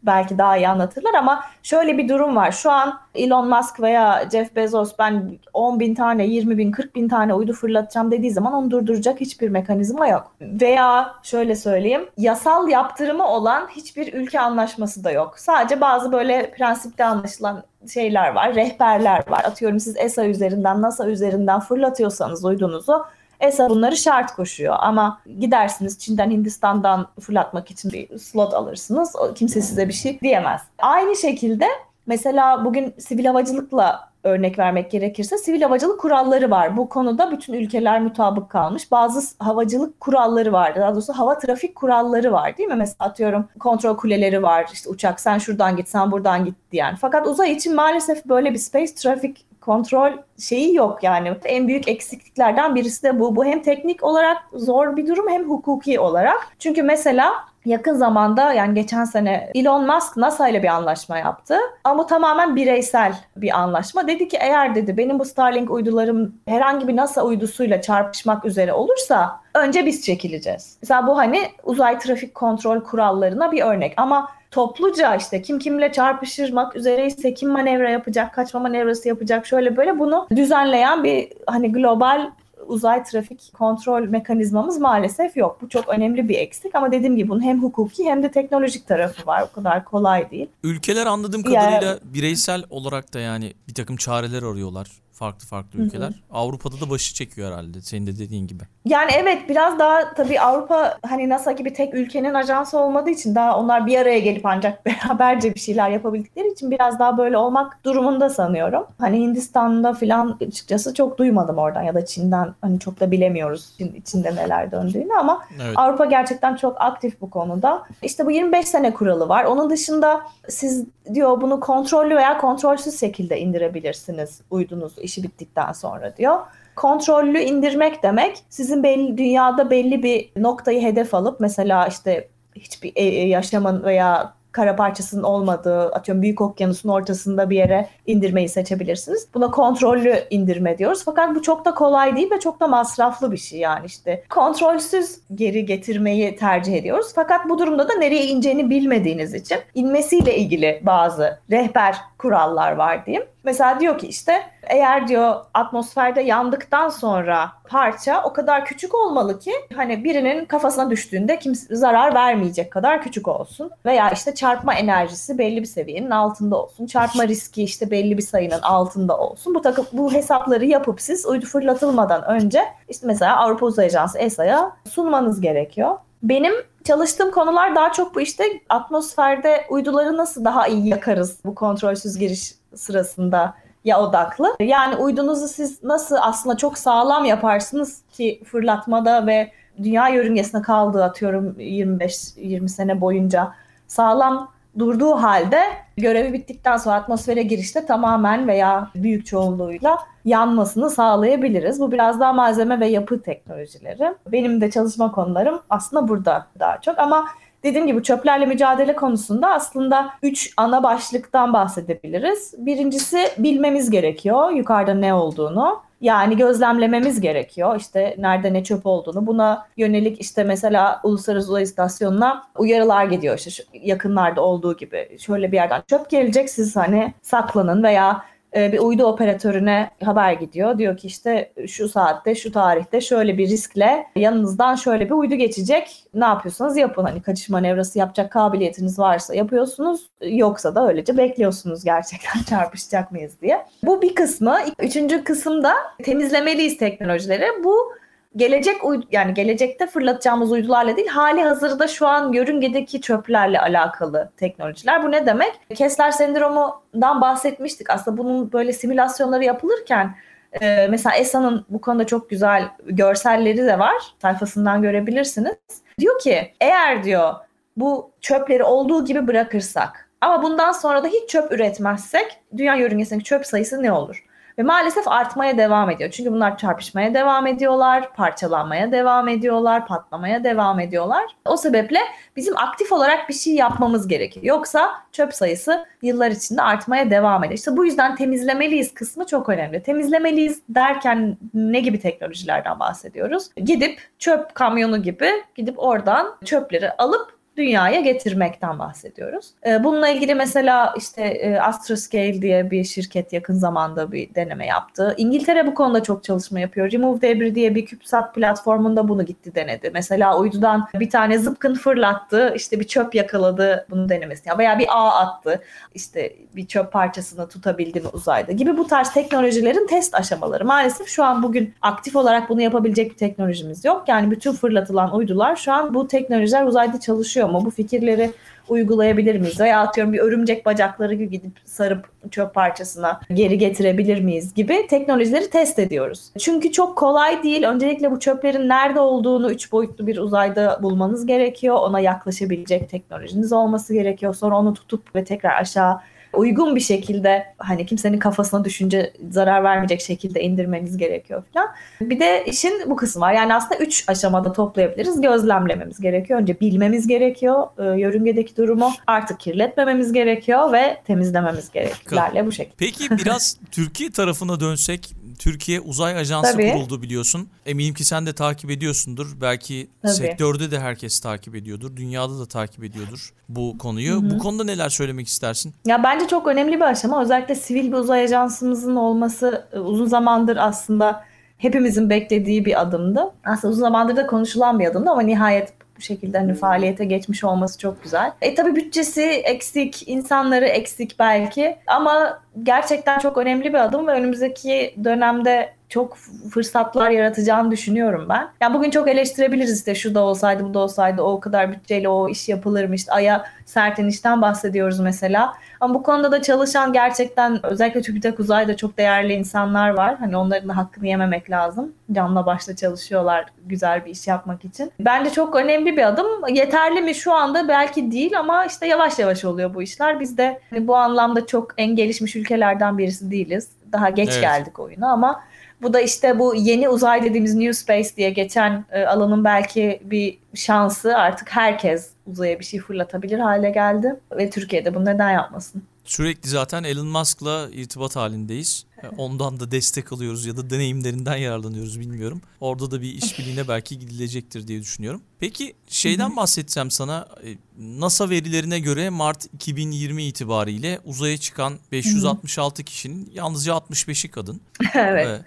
belki 0.03 0.37
daha 0.37 0.57
iyi 0.57 0.67
anlatırlar 0.67 1.13
ama 1.13 1.43
şöyle 1.63 1.97
bir 1.97 2.09
durum 2.09 2.35
var. 2.35 2.51
Şu 2.51 2.71
an 2.71 2.99
Elon 3.15 3.49
Musk 3.49 3.81
veya 3.81 4.29
Jeff 4.31 4.55
Bezos 4.55 4.93
ben 4.99 5.39
10 5.53 5.79
bin 5.79 5.95
tane, 5.95 6.25
20 6.25 6.57
bin, 6.57 6.71
40 6.71 6.95
bin 6.95 7.07
tane 7.07 7.33
uydu 7.33 7.53
fırlatacağım 7.53 8.11
dediği 8.11 8.31
zaman 8.31 8.53
onu 8.53 8.71
durduracak 8.71 9.21
hiçbir 9.21 9.49
mekanizma 9.49 10.07
yok. 10.07 10.31
Veya 10.41 11.15
şöyle 11.23 11.55
söyleyeyim 11.55 12.09
yasal 12.17 12.67
yaptırımı 12.67 13.27
olan 13.27 13.67
hiçbir 13.67 14.13
ülke 14.13 14.39
anlaşması 14.39 15.03
da 15.03 15.11
yok. 15.11 15.39
Sadece 15.39 15.81
bazı 15.81 16.11
böyle 16.11 16.51
prensipte 16.51 17.05
anlaşılan 17.05 17.63
şeyler 17.93 18.33
var, 18.33 18.55
rehberler 18.55 19.23
var. 19.29 19.43
Atıyorum 19.43 19.79
siz 19.79 19.97
ESA 19.97 20.25
üzerinden, 20.25 20.81
NASA 20.81 21.07
üzerinden 21.07 21.59
fırlatıyorsanız 21.59 22.45
uydunuzu 22.45 23.05
ESA 23.39 23.69
bunları 23.69 23.97
şart 23.97 24.35
koşuyor 24.35 24.75
ama 24.79 25.21
gidersiniz 25.39 25.99
Çin'den 25.99 26.31
Hindistan'dan 26.31 27.07
fırlatmak 27.19 27.71
için 27.71 27.91
bir 27.91 28.17
slot 28.17 28.53
alırsınız. 28.53 29.15
Kimse 29.35 29.61
size 29.61 29.87
bir 29.87 29.93
şey 29.93 30.19
diyemez. 30.21 30.61
Aynı 30.79 31.15
şekilde 31.15 31.65
mesela 32.05 32.65
bugün 32.65 32.93
sivil 32.97 33.25
havacılıkla 33.25 34.09
örnek 34.23 34.59
vermek 34.59 34.91
gerekirse 34.91 35.37
sivil 35.37 35.61
havacılık 35.61 35.99
kuralları 35.99 36.51
var. 36.51 36.77
Bu 36.77 36.89
konuda 36.89 37.31
bütün 37.31 37.53
ülkeler 37.53 38.01
mutabık 38.01 38.49
kalmış. 38.49 38.91
Bazı 38.91 39.43
havacılık 39.43 39.99
kuralları 39.99 40.51
var. 40.51 40.75
Daha 40.75 40.91
doğrusu 40.93 41.13
hava 41.13 41.37
trafik 41.37 41.75
kuralları 41.75 42.31
var 42.31 42.57
değil 42.57 42.69
mi? 42.69 42.75
Mesela 42.75 42.95
atıyorum 42.99 43.47
kontrol 43.59 43.97
kuleleri 43.97 44.43
var. 44.43 44.69
İşte 44.73 44.89
uçak 44.89 45.19
sen 45.19 45.37
şuradan 45.37 45.75
git 45.75 45.89
sen 45.89 46.11
buradan 46.11 46.45
git 46.45 46.55
diyen. 46.71 46.95
Fakat 46.95 47.27
uzay 47.27 47.51
için 47.51 47.75
maalesef 47.75 48.25
böyle 48.25 48.53
bir 48.53 48.57
space 48.57 48.95
traffic 48.95 49.33
kontrol 49.69 50.11
şeyi 50.39 50.75
yok 50.75 51.03
yani. 51.03 51.33
En 51.45 51.67
büyük 51.67 51.87
eksikliklerden 51.87 52.75
birisi 52.75 53.03
de 53.03 53.19
bu. 53.19 53.35
Bu 53.35 53.45
hem 53.45 53.61
teknik 53.61 54.03
olarak 54.03 54.37
zor 54.53 54.97
bir 54.97 55.07
durum 55.07 55.29
hem 55.29 55.49
hukuki 55.49 55.99
olarak. 55.99 56.47
Çünkü 56.59 56.83
mesela 56.83 57.33
yakın 57.65 57.93
zamanda 57.93 58.53
yani 58.53 58.73
geçen 58.73 59.03
sene 59.03 59.51
Elon 59.55 59.85
Musk 59.87 60.17
NASA 60.17 60.47
ile 60.47 60.63
bir 60.63 60.67
anlaşma 60.67 61.17
yaptı. 61.17 61.57
Ama 61.83 62.05
tamamen 62.05 62.55
bireysel 62.55 63.13
bir 63.35 63.59
anlaşma. 63.59 64.07
Dedi 64.07 64.27
ki 64.27 64.37
eğer 64.41 64.75
dedi 64.75 64.97
benim 64.97 65.19
bu 65.19 65.25
Starlink 65.25 65.71
uydularım 65.71 66.35
herhangi 66.45 66.87
bir 66.87 66.95
NASA 66.95 67.23
uydusuyla 67.23 67.81
çarpışmak 67.81 68.45
üzere 68.45 68.73
olursa 68.73 69.41
önce 69.53 69.85
biz 69.85 70.05
çekileceğiz. 70.05 70.77
Mesela 70.81 71.07
bu 71.07 71.17
hani 71.17 71.41
uzay 71.63 71.99
trafik 71.99 72.35
kontrol 72.35 72.81
kurallarına 72.81 73.51
bir 73.51 73.61
örnek 73.61 73.93
ama 73.97 74.29
topluca 74.51 75.15
işte 75.15 75.41
kim 75.41 75.59
kimle 75.59 75.91
çarpışırmak 75.91 76.75
üzereyse 76.75 77.33
kim 77.33 77.49
manevra 77.49 77.89
yapacak, 77.89 78.33
kaçma 78.33 78.59
manevrası 78.59 79.07
yapacak 79.07 79.45
şöyle 79.45 79.77
böyle 79.77 79.99
bunu 79.99 80.27
düzenleyen 80.35 81.03
bir 81.03 81.27
hani 81.47 81.71
global 81.71 82.31
uzay 82.67 83.03
trafik 83.03 83.53
kontrol 83.53 84.01
mekanizmamız 84.01 84.77
maalesef 84.77 85.37
yok. 85.37 85.57
Bu 85.61 85.69
çok 85.69 85.89
önemli 85.89 86.29
bir 86.29 86.37
eksik 86.37 86.75
ama 86.75 86.91
dediğim 86.91 87.15
gibi 87.15 87.29
bunun 87.29 87.43
hem 87.43 87.63
hukuki 87.63 88.05
hem 88.05 88.23
de 88.23 88.31
teknolojik 88.31 88.87
tarafı 88.87 89.27
var. 89.27 89.47
O 89.51 89.55
kadar 89.55 89.85
kolay 89.85 90.31
değil. 90.31 90.47
Ülkeler 90.63 91.05
anladığım 91.05 91.43
kadarıyla 91.43 91.87
yani, 91.87 91.99
bireysel 92.03 92.63
olarak 92.69 93.13
da 93.13 93.19
yani 93.19 93.53
bir 93.67 93.73
takım 93.73 93.95
çareler 93.95 94.43
arıyorlar 94.43 94.87
farklı 95.19 95.47
farklı 95.47 95.79
ülkeler. 95.79 96.07
Hı 96.07 96.11
hı. 96.11 96.13
Avrupa'da 96.31 96.81
da 96.81 96.89
başı 96.89 97.13
çekiyor 97.13 97.51
herhalde 97.51 97.81
senin 97.81 98.07
de 98.07 98.19
dediğin 98.19 98.47
gibi. 98.47 98.63
Yani 98.85 99.11
evet 99.15 99.49
biraz 99.49 99.79
daha 99.79 100.13
tabii 100.13 100.39
Avrupa 100.39 100.97
hani 101.09 101.29
NASA 101.29 101.51
gibi 101.51 101.73
tek 101.73 101.93
ülkenin 101.93 102.33
ajansı 102.33 102.79
olmadığı 102.79 103.09
için 103.09 103.35
daha 103.35 103.59
onlar 103.59 103.85
bir 103.85 103.97
araya 103.97 104.19
gelip 104.19 104.45
ancak 104.45 104.85
beraberce 104.85 105.55
bir 105.55 105.59
şeyler 105.59 105.89
yapabildikleri 105.89 106.47
için 106.47 106.71
biraz 106.71 106.99
daha 106.99 107.17
böyle 107.17 107.37
olmak 107.37 107.83
durumunda 107.83 108.29
sanıyorum. 108.29 108.85
Hani 108.97 109.17
Hindistan'da 109.17 109.93
filan 109.93 110.37
açıkçası 110.47 110.93
çok 110.93 111.17
duymadım 111.17 111.57
oradan 111.57 111.83
ya 111.83 111.93
da 111.93 112.05
Çin'den 112.05 112.53
hani 112.61 112.79
çok 112.79 112.99
da 112.99 113.11
bilemiyoruz 113.11 113.73
Çin 113.77 113.93
içinde 113.93 114.35
neler 114.35 114.71
döndüğünü 114.71 115.13
ama 115.19 115.45
evet. 115.63 115.73
Avrupa 115.75 116.05
gerçekten 116.05 116.55
çok 116.55 116.81
aktif 116.81 117.21
bu 117.21 117.29
konuda. 117.29 117.83
İşte 118.03 118.25
bu 118.25 118.31
25 118.31 118.67
sene 118.67 118.93
kuralı 118.93 119.29
var. 119.29 119.45
Onun 119.45 119.69
dışında 119.69 120.21
siz 120.49 120.85
diyor 121.13 121.41
bunu 121.41 121.59
kontrollü 121.59 122.15
veya 122.15 122.37
kontrolsüz 122.37 122.99
şekilde 122.99 123.39
indirebilirsiniz 123.39 124.41
uydunuzu 124.49 125.01
işi 125.09 125.23
bittikten 125.23 125.71
sonra 125.71 126.17
diyor. 126.17 126.39
Kontrollü 126.75 127.39
indirmek 127.39 128.03
demek 128.03 128.43
sizin 128.49 128.83
belli 128.83 129.17
dünyada 129.17 129.69
belli 129.69 130.03
bir 130.03 130.31
noktayı 130.35 130.81
hedef 130.81 131.13
alıp 131.13 131.39
mesela 131.39 131.87
işte 131.87 132.27
hiçbir 132.55 132.91
e, 132.95 133.03
e, 133.03 133.27
yaşamın 133.27 133.83
veya 133.83 134.33
kara 134.51 134.75
parçasının 134.75 135.23
olmadığı, 135.23 135.85
atıyorum 135.85 136.21
büyük 136.21 136.41
okyanusun 136.41 136.89
ortasında 136.89 137.49
bir 137.49 137.57
yere 137.57 137.87
indirmeyi 138.07 138.49
seçebilirsiniz. 138.49 139.27
Buna 139.33 139.51
kontrollü 139.51 140.15
indirme 140.29 140.77
diyoruz. 140.77 141.01
Fakat 141.05 141.35
bu 141.35 141.41
çok 141.41 141.65
da 141.65 141.73
kolay 141.73 142.15
değil 142.15 142.31
ve 142.31 142.39
çok 142.39 142.59
da 142.59 142.67
masraflı 142.67 143.31
bir 143.31 143.37
şey 143.37 143.59
yani 143.59 143.85
işte. 143.85 144.23
Kontrolsüz 144.29 145.19
geri 145.35 145.65
getirmeyi 145.65 146.35
tercih 146.35 146.73
ediyoruz. 146.73 147.11
Fakat 147.15 147.49
bu 147.49 147.59
durumda 147.59 147.89
da 147.89 147.93
nereye 147.93 148.25
ineceğini 148.25 148.69
bilmediğiniz 148.69 149.33
için 149.33 149.57
inmesiyle 149.75 150.37
ilgili 150.37 150.81
bazı 150.83 151.39
rehber 151.51 151.95
kurallar 152.17 152.71
var 152.71 153.05
diyeyim. 153.05 153.25
Mesela 153.43 153.79
diyor 153.79 153.97
ki 153.97 154.07
işte 154.07 154.41
eğer 154.63 155.07
diyor 155.07 155.35
atmosferde 155.53 156.21
yandıktan 156.21 156.89
sonra 156.89 157.51
parça 157.67 158.23
o 158.23 158.33
kadar 158.33 158.65
küçük 158.65 158.95
olmalı 158.95 159.39
ki 159.39 159.51
hani 159.75 160.03
birinin 160.03 160.45
kafasına 160.45 160.89
düştüğünde 160.89 161.39
kimse 161.39 161.75
zarar 161.75 162.15
vermeyecek 162.15 162.71
kadar 162.71 163.01
küçük 163.01 163.27
olsun. 163.27 163.71
Veya 163.85 164.09
işte 164.09 164.35
çarpma 164.35 164.73
enerjisi 164.73 165.37
belli 165.37 165.61
bir 165.61 165.65
seviyenin 165.65 166.11
altında 166.11 166.55
olsun. 166.55 166.85
Çarpma 166.85 167.27
riski 167.27 167.63
işte 167.63 167.91
belli 167.91 168.17
bir 168.17 168.23
sayının 168.23 168.61
altında 168.61 169.17
olsun. 169.17 169.55
Bu 169.55 169.61
takım 169.61 169.85
bu 169.93 170.13
hesapları 170.13 170.65
yapıp 170.65 171.01
siz 171.01 171.25
uydu 171.25 171.45
fırlatılmadan 171.45 172.25
önce 172.25 172.63
işte 172.89 173.07
mesela 173.07 173.37
Avrupa 173.37 173.65
Uzay 173.65 173.85
Ajansı 173.85 174.19
ESA'ya 174.19 174.71
sunmanız 174.89 175.41
gerekiyor. 175.41 175.97
Benim 176.23 176.53
çalıştığım 176.83 177.31
konular 177.31 177.75
daha 177.75 177.91
çok 177.91 178.15
bu 178.15 178.21
işte 178.21 178.43
atmosferde 178.69 179.65
uyduları 179.69 180.17
nasıl 180.17 180.45
daha 180.45 180.67
iyi 180.67 180.87
yakarız 180.87 181.39
bu 181.45 181.55
kontrolsüz 181.55 182.17
giriş 182.17 182.58
sırasında 182.75 183.53
ya 183.85 184.01
odaklı. 184.01 184.55
Yani 184.59 184.95
uydunuzu 184.95 185.47
siz 185.47 185.83
nasıl 185.83 186.15
aslında 186.21 186.57
çok 186.57 186.77
sağlam 186.77 187.25
yaparsınız 187.25 188.01
ki 188.11 188.41
fırlatmada 188.45 189.27
ve 189.27 189.51
dünya 189.83 190.09
yörüngesine 190.09 190.61
kaldığı 190.61 191.03
atıyorum 191.03 191.55
25-20 191.59 192.67
sene 192.67 193.01
boyunca 193.01 193.53
sağlam 193.87 194.51
durduğu 194.79 195.11
halde 195.11 195.61
görevi 195.97 196.33
bittikten 196.33 196.77
sonra 196.77 196.95
atmosfere 196.95 197.43
girişte 197.43 197.85
tamamen 197.85 198.47
veya 198.47 198.89
büyük 198.95 199.25
çoğunluğuyla 199.25 199.97
yanmasını 200.25 200.89
sağlayabiliriz. 200.89 201.79
Bu 201.79 201.91
biraz 201.91 202.19
daha 202.19 202.33
malzeme 202.33 202.79
ve 202.79 202.87
yapı 202.87 203.21
teknolojileri. 203.21 204.15
Benim 204.31 204.61
de 204.61 204.71
çalışma 204.71 205.11
konularım 205.11 205.61
aslında 205.69 206.07
burada 206.07 206.47
daha 206.59 206.81
çok 206.81 206.99
ama 206.99 207.25
Dediğim 207.63 207.87
gibi 207.87 208.03
çöplerle 208.03 208.45
mücadele 208.45 208.95
konusunda 208.95 209.53
aslında 209.53 210.09
üç 210.23 210.53
ana 210.57 210.83
başlıktan 210.83 211.53
bahsedebiliriz. 211.53 212.53
Birincisi 212.57 213.27
bilmemiz 213.37 213.89
gerekiyor 213.89 214.51
yukarıda 214.51 214.93
ne 214.93 215.13
olduğunu. 215.13 215.81
Yani 216.01 216.37
gözlemlememiz 216.37 217.21
gerekiyor 217.21 217.75
işte 217.79 218.15
nerede 218.17 218.53
ne 218.53 218.63
çöp 218.63 218.85
olduğunu. 218.85 219.27
Buna 219.27 219.67
yönelik 219.77 220.21
işte 220.21 220.43
mesela 220.43 220.99
Uluslararası 221.03 221.49
Uzay 221.49 221.63
İstasyonu'na 221.63 222.43
uyarılar 222.57 223.05
gidiyor 223.05 223.37
işte 223.37 223.63
yakınlarda 223.73 224.41
olduğu 224.41 224.77
gibi. 224.77 225.17
Şöyle 225.19 225.51
bir 225.51 225.57
yerden 225.57 225.81
çöp 225.89 226.09
gelecek 226.09 226.49
siz 226.49 226.75
hani 226.75 227.13
saklanın 227.21 227.83
veya 227.83 228.21
e, 228.55 228.71
bir 228.71 228.79
uydu 228.79 229.03
operatörüne 229.03 229.89
haber 230.03 230.33
gidiyor. 230.33 230.77
Diyor 230.77 230.97
ki 230.97 231.07
işte 231.07 231.53
şu 231.67 231.89
saatte 231.89 232.35
şu 232.35 232.51
tarihte 232.51 233.01
şöyle 233.01 233.37
bir 233.37 233.49
riskle 233.49 234.07
yanınızdan 234.15 234.75
şöyle 234.75 235.05
bir 235.05 235.11
uydu 235.11 235.35
geçecek. 235.35 236.03
Ne 236.13 236.25
yapıyorsanız 236.25 236.77
yapın. 236.77 237.03
Hani 237.03 237.21
kaçış 237.21 237.49
manevrası 237.49 237.99
yapacak 237.99 238.31
kabiliyetiniz 238.31 238.99
varsa 238.99 239.35
yapıyorsunuz. 239.35 240.09
Yoksa 240.21 240.75
da 240.75 240.87
öylece 240.87 241.17
bekliyorsunuz 241.17 241.83
gerçekten 241.83 242.43
çarpışacak 242.49 243.11
mıyız 243.11 243.41
diye. 243.41 243.65
Bu 243.83 244.01
bir 244.01 244.15
kısmı. 244.15 244.59
Üçüncü 244.79 245.23
kısımda 245.23 245.73
temizlemeliyiz 246.03 246.77
teknolojileri. 246.77 247.63
Bu 247.63 247.93
gelecek 248.39 248.85
uydu, 248.85 249.05
yani 249.11 249.33
gelecekte 249.33 249.87
fırlatacağımız 249.87 250.51
uydularla 250.51 250.97
değil 250.97 251.07
hali 251.07 251.43
hazırda 251.43 251.87
şu 251.87 252.07
an 252.07 252.33
yörüngedeki 252.33 253.01
çöplerle 253.01 253.59
alakalı 253.59 254.31
teknolojiler. 254.37 255.03
Bu 255.03 255.11
ne 255.11 255.25
demek? 255.25 255.51
Kessler 255.75 256.11
sendromundan 256.11 257.21
bahsetmiştik. 257.21 257.89
Aslında 257.89 258.17
bunun 258.17 258.51
böyle 258.51 258.73
simülasyonları 258.73 259.43
yapılırken 259.43 260.15
e, 260.61 260.87
mesela 260.89 261.15
ESA'nın 261.15 261.65
bu 261.69 261.81
konuda 261.81 262.07
çok 262.07 262.29
güzel 262.29 262.63
görselleri 262.85 263.65
de 263.65 263.79
var. 263.79 263.95
Sayfasından 264.21 264.81
görebilirsiniz. 264.81 265.55
Diyor 265.99 266.19
ki 266.19 266.53
eğer 266.61 267.03
diyor 267.03 267.33
bu 267.77 268.11
çöpleri 268.21 268.63
olduğu 268.63 269.05
gibi 269.05 269.27
bırakırsak 269.27 270.09
ama 270.21 270.43
bundan 270.43 270.71
sonra 270.71 271.03
da 271.03 271.07
hiç 271.07 271.29
çöp 271.29 271.51
üretmezsek 271.51 272.41
dünya 272.57 272.75
yörüngesindeki 272.75 273.25
çöp 273.25 273.45
sayısı 273.45 273.83
ne 273.83 273.91
olur? 273.91 274.25
Ve 274.59 274.63
maalesef 274.63 275.07
artmaya 275.07 275.57
devam 275.57 275.89
ediyor. 275.89 276.11
Çünkü 276.11 276.31
bunlar 276.31 276.57
çarpışmaya 276.57 277.13
devam 277.13 277.47
ediyorlar, 277.47 278.13
parçalanmaya 278.13 278.91
devam 278.91 279.27
ediyorlar, 279.27 279.87
patlamaya 279.87 280.43
devam 280.43 280.79
ediyorlar. 280.79 281.23
O 281.45 281.57
sebeple 281.57 281.99
bizim 282.35 282.57
aktif 282.57 282.91
olarak 282.91 283.29
bir 283.29 283.33
şey 283.33 283.55
yapmamız 283.55 284.07
gerekiyor. 284.07 284.45
Yoksa 284.45 284.91
çöp 285.11 285.33
sayısı 285.33 285.85
yıllar 286.01 286.31
içinde 286.31 286.61
artmaya 286.61 287.11
devam 287.11 287.43
ediyor. 287.43 287.57
İşte 287.57 287.77
bu 287.77 287.85
yüzden 287.85 288.15
temizlemeliyiz 288.15 288.93
kısmı 288.93 289.25
çok 289.25 289.49
önemli. 289.49 289.83
Temizlemeliyiz 289.83 290.61
derken 290.69 291.37
ne 291.53 291.79
gibi 291.79 291.99
teknolojilerden 291.99 292.79
bahsediyoruz? 292.79 293.49
Gidip 293.55 294.01
çöp 294.19 294.55
kamyonu 294.55 295.01
gibi 295.01 295.29
gidip 295.55 295.79
oradan 295.79 296.35
çöpleri 296.45 296.91
alıp 296.91 297.38
dünyaya 297.59 298.01
getirmekten 298.01 298.79
bahsediyoruz. 298.79 299.45
Ee, 299.65 299.83
bununla 299.83 300.09
ilgili 300.09 300.35
mesela 300.35 300.93
işte 300.97 301.21
e, 301.21 301.59
Astroscale 301.59 302.41
diye 302.41 302.71
bir 302.71 302.83
şirket 302.83 303.33
yakın 303.33 303.53
zamanda 303.53 304.11
bir 304.11 304.35
deneme 304.35 304.65
yaptı. 304.65 305.13
İngiltere 305.17 305.67
bu 305.67 305.73
konuda 305.73 306.03
çok 306.03 306.23
çalışma 306.23 306.59
yapıyor. 306.59 306.91
Remove 306.91 307.21
Debris 307.21 307.55
diye 307.55 307.75
bir 307.75 307.85
CubeSat 307.85 308.35
platformunda 308.35 309.07
bunu 309.07 309.25
gitti 309.25 309.55
denedi. 309.55 309.91
Mesela 309.93 310.37
uydudan 310.37 310.87
bir 310.93 311.09
tane 311.09 311.37
zıpkın 311.37 311.73
fırlattı, 311.73 312.53
işte 312.55 312.79
bir 312.79 312.87
çöp 312.87 313.15
yakaladı 313.15 313.85
bunu 313.89 314.09
denemesi. 314.09 314.49
Veya 314.57 314.79
bir 314.79 314.87
ağ 314.89 315.11
attı, 315.11 315.61
işte 315.95 316.35
bir 316.55 316.67
çöp 316.67 316.91
parçasını 316.91 317.49
tutabildi 317.49 318.01
mi 318.01 318.07
uzayda 318.13 318.51
gibi 318.51 318.77
bu 318.77 318.87
tarz 318.87 319.13
teknolojilerin 319.13 319.87
test 319.87 320.15
aşamaları. 320.15 320.65
Maalesef 320.65 321.07
şu 321.07 321.23
an 321.23 321.43
bugün 321.43 321.73
aktif 321.81 322.15
olarak 322.15 322.49
bunu 322.49 322.61
yapabilecek 322.61 323.11
bir 323.11 323.17
teknolojimiz 323.17 323.85
yok. 323.85 324.03
Yani 324.07 324.31
bütün 324.31 324.51
fırlatılan 324.51 325.15
uydular 325.15 325.55
şu 325.55 325.73
an 325.73 325.93
bu 325.93 326.07
teknolojiler 326.07 326.63
uzayda 326.63 326.99
çalışıyor 326.99 327.48
mu? 327.49 327.65
Bu 327.65 327.69
fikirleri 327.69 328.31
uygulayabilir 328.69 329.39
miyiz? 329.39 329.59
Veya 329.59 329.79
atıyorum 329.79 330.13
bir 330.13 330.19
örümcek 330.19 330.65
bacakları 330.65 331.13
gidip 331.13 331.51
sarıp 331.65 332.09
çöp 332.31 332.53
parçasına 332.53 333.19
geri 333.33 333.57
getirebilir 333.57 334.21
miyiz 334.21 334.53
gibi 334.53 334.87
teknolojileri 334.89 335.49
test 335.49 335.79
ediyoruz. 335.79 336.31
Çünkü 336.39 336.71
çok 336.71 336.97
kolay 336.97 337.43
değil. 337.43 337.63
Öncelikle 337.63 338.11
bu 338.11 338.19
çöplerin 338.19 338.69
nerede 338.69 338.99
olduğunu 338.99 339.51
üç 339.51 339.71
boyutlu 339.71 340.07
bir 340.07 340.17
uzayda 340.17 340.79
bulmanız 340.83 341.25
gerekiyor. 341.25 341.75
Ona 341.75 341.99
yaklaşabilecek 341.99 342.89
teknolojiniz 342.89 343.53
olması 343.53 343.93
gerekiyor. 343.93 344.33
Sonra 344.33 344.57
onu 344.57 344.73
tutup 344.73 345.15
ve 345.15 345.23
tekrar 345.23 345.61
aşağı 345.61 345.99
uygun 346.33 346.75
bir 346.75 346.81
şekilde 346.81 347.45
hani 347.57 347.85
kimsenin 347.85 348.19
kafasına 348.19 348.65
düşünce 348.65 349.13
zarar 349.29 349.63
vermeyecek 349.63 350.01
şekilde 350.01 350.41
indirmeniz 350.41 350.97
gerekiyor 350.97 351.43
falan. 351.53 351.69
Bir 352.01 352.19
de 352.19 352.43
işin 352.45 352.89
bu 352.89 352.95
kısmı 352.95 353.21
var. 353.21 353.33
Yani 353.33 353.53
aslında 353.53 353.77
üç 353.83 354.03
aşamada 354.07 354.51
toplayabiliriz. 354.51 355.21
Gözlemlememiz 355.21 356.01
gerekiyor. 356.01 356.39
Önce 356.39 356.59
bilmemiz 356.59 357.07
gerekiyor 357.07 357.67
e, 357.77 357.99
yörüngedeki 357.99 358.57
durumu. 358.57 358.91
Artık 359.07 359.39
kirletmememiz 359.39 360.13
gerekiyor 360.13 360.73
ve 360.73 361.01
temizlememiz 361.07 361.71
gerekiyor. 361.71 362.45
bu 362.45 362.51
şekilde. 362.51 362.75
Peki 362.77 363.11
biraz 363.11 363.57
Türkiye 363.71 364.11
tarafına 364.11 364.59
dönsek 364.59 365.15
Türkiye 365.39 365.79
Uzay 365.79 366.17
Ajansı 366.17 366.51
Tabii. 366.51 366.71
kuruldu 366.71 367.01
biliyorsun. 367.01 367.49
Eminim 367.65 367.93
ki 367.93 368.05
sen 368.05 368.25
de 368.25 368.33
takip 368.33 368.71
ediyorsundur. 368.71 369.27
Belki 369.41 369.89
Tabii. 370.01 370.13
sektörde 370.13 370.71
de 370.71 370.79
herkes 370.79 371.19
takip 371.19 371.55
ediyordur. 371.55 371.95
Dünyada 371.95 372.39
da 372.39 372.45
takip 372.45 372.83
ediyordur 372.83 373.33
bu 373.49 373.77
konuyu. 373.77 374.13
Hı-hı. 374.13 374.29
Bu 374.29 374.37
konuda 374.37 374.63
neler 374.63 374.89
söylemek 374.89 375.27
istersin? 375.27 375.73
Ya 375.85 376.03
bence 376.03 376.27
çok 376.27 376.47
önemli 376.47 376.75
bir 376.75 376.81
aşama. 376.81 377.21
Özellikle 377.21 377.55
sivil 377.55 377.87
bir 377.87 377.97
uzay 377.97 378.23
ajansımızın 378.23 378.95
olması 378.95 379.67
e, 379.73 379.79
uzun 379.79 380.05
zamandır 380.05 380.57
aslında 380.57 381.23
hepimizin 381.57 382.09
beklediği 382.09 382.65
bir 382.65 382.81
adımdı. 382.81 383.31
Aslında 383.45 383.71
uzun 383.71 383.81
zamandır 383.81 384.15
da 384.15 384.27
konuşulan 384.27 384.79
bir 384.79 384.85
adımdı 384.85 385.09
ama 385.09 385.21
nihayet 385.21 385.78
bu 385.99 386.03
şekilde 386.03 386.37
hani 386.37 386.53
faaliyete 386.53 387.05
geçmiş 387.05 387.43
olması 387.43 387.79
çok 387.79 388.03
güzel. 388.03 388.31
E 388.41 388.55
tabii 388.55 388.75
bütçesi 388.75 389.23
eksik, 389.23 390.07
insanları 390.07 390.65
eksik 390.65 391.19
belki 391.19 391.77
ama 391.87 392.39
gerçekten 392.63 393.19
çok 393.19 393.37
önemli 393.37 393.73
bir 393.73 393.83
adım 393.85 394.07
ve 394.07 394.11
önümüzdeki 394.11 394.95
dönemde 395.03 395.73
çok 395.89 396.17
fırsatlar 396.53 397.09
yaratacağını 397.09 397.71
düşünüyorum 397.71 398.25
ben. 398.29 398.49
Yani 398.61 398.73
bugün 398.73 398.89
çok 398.89 399.07
eleştirebiliriz 399.07 399.77
işte 399.77 399.95
şu 399.95 400.15
da 400.15 400.23
olsaydı 400.23 400.63
bu 400.63 400.73
da 400.73 400.79
olsaydı 400.79 401.21
o 401.21 401.39
kadar 401.39 401.71
bütçeyle 401.71 402.09
o 402.09 402.29
iş 402.29 402.49
yapılırmış. 402.49 403.05
Aya 403.09 403.45
serten 403.69 404.07
işten 404.07 404.41
bahsediyoruz 404.41 404.99
mesela. 404.99 405.53
Ama 405.79 405.93
bu 405.93 406.03
konuda 406.03 406.31
da 406.31 406.41
çalışan 406.41 406.93
gerçekten 406.93 407.65
özellikle 407.65 408.01
TÜBİTAK 408.01 408.39
Uzay'da 408.39 408.77
çok 408.77 408.97
değerli 408.97 409.33
insanlar 409.33 409.89
var. 409.89 410.17
Hani 410.17 410.37
onların 410.37 410.69
da 410.69 410.77
hakkını 410.77 411.07
yememek 411.07 411.49
lazım. 411.49 411.93
Canla 412.11 412.45
başla 412.45 412.75
çalışıyorlar 412.75 413.45
güzel 413.65 414.05
bir 414.05 414.11
iş 414.11 414.27
yapmak 414.27 414.65
için. 414.65 414.91
Bence 414.99 415.29
çok 415.29 415.55
önemli 415.55 415.97
bir 415.97 416.07
adım. 416.07 416.27
Yeterli 416.49 417.01
mi 417.01 417.15
şu 417.15 417.33
anda 417.33 417.67
belki 417.67 418.11
değil 418.11 418.39
ama 418.39 418.65
işte 418.65 418.87
yavaş 418.87 419.19
yavaş 419.19 419.45
oluyor 419.45 419.73
bu 419.73 419.81
işler. 419.81 420.19
Biz 420.19 420.37
de 420.37 420.59
hani 420.69 420.87
bu 420.87 420.95
anlamda 420.95 421.45
çok 421.45 421.67
en 421.77 421.95
gelişmiş 421.95 422.35
ülkelerden 422.35 422.97
birisi 422.97 423.31
değiliz. 423.31 423.69
Daha 423.91 424.09
geç 424.09 424.29
evet. 424.31 424.41
geldik 424.41 424.79
oyuna 424.79 425.11
ama 425.11 425.41
bu 425.81 425.93
da 425.93 426.01
işte 426.01 426.39
bu 426.39 426.55
yeni 426.55 426.89
uzay 426.89 427.23
dediğimiz 427.23 427.55
New 427.55 427.73
Space 427.73 428.09
diye 428.17 428.29
geçen 428.29 428.85
e, 428.91 429.05
alanın 429.05 429.43
belki 429.43 429.99
bir 430.03 430.37
şansı 430.53 431.17
artık 431.17 431.49
herkes 431.51 432.13
uzaya 432.27 432.59
bir 432.59 432.65
şey 432.65 432.79
fırlatabilir 432.79 433.39
hale 433.39 433.69
geldi. 433.69 434.19
Ve 434.37 434.49
Türkiye'de 434.49 434.95
bunu 434.95 435.05
neden 435.05 435.31
yapmasın? 435.31 435.83
Sürekli 436.09 436.49
zaten 436.49 436.83
Elon 436.83 437.07
Musk'la 437.07 437.69
irtibat 437.71 438.15
halindeyiz. 438.15 438.85
Ondan 439.17 439.59
da 439.59 439.71
destek 439.71 440.13
alıyoruz 440.13 440.45
ya 440.45 440.57
da 440.57 440.69
deneyimlerinden 440.69 441.35
yararlanıyoruz 441.35 441.99
bilmiyorum. 441.99 442.41
Orada 442.59 442.91
da 442.91 443.01
bir 443.01 443.13
işbirliğine 443.13 443.67
belki 443.67 443.99
gidilecektir 443.99 444.67
diye 444.67 444.81
düşünüyorum. 444.81 445.21
Peki 445.39 445.73
şeyden 445.87 446.35
bahsedeceğim 446.35 446.91
sana. 446.91 447.27
E, 447.45 447.57
NASA 447.99 448.29
verilerine 448.29 448.79
göre 448.79 449.09
Mart 449.09 449.45
2020 449.53 450.23
itibariyle 450.23 450.99
uzaya 451.05 451.37
çıkan 451.37 451.79
566 451.91 452.83
kişinin 452.83 453.31
yalnızca 453.33 453.73
65'i 453.73 454.31
kadın. 454.31 454.61
evet. 454.93 455.41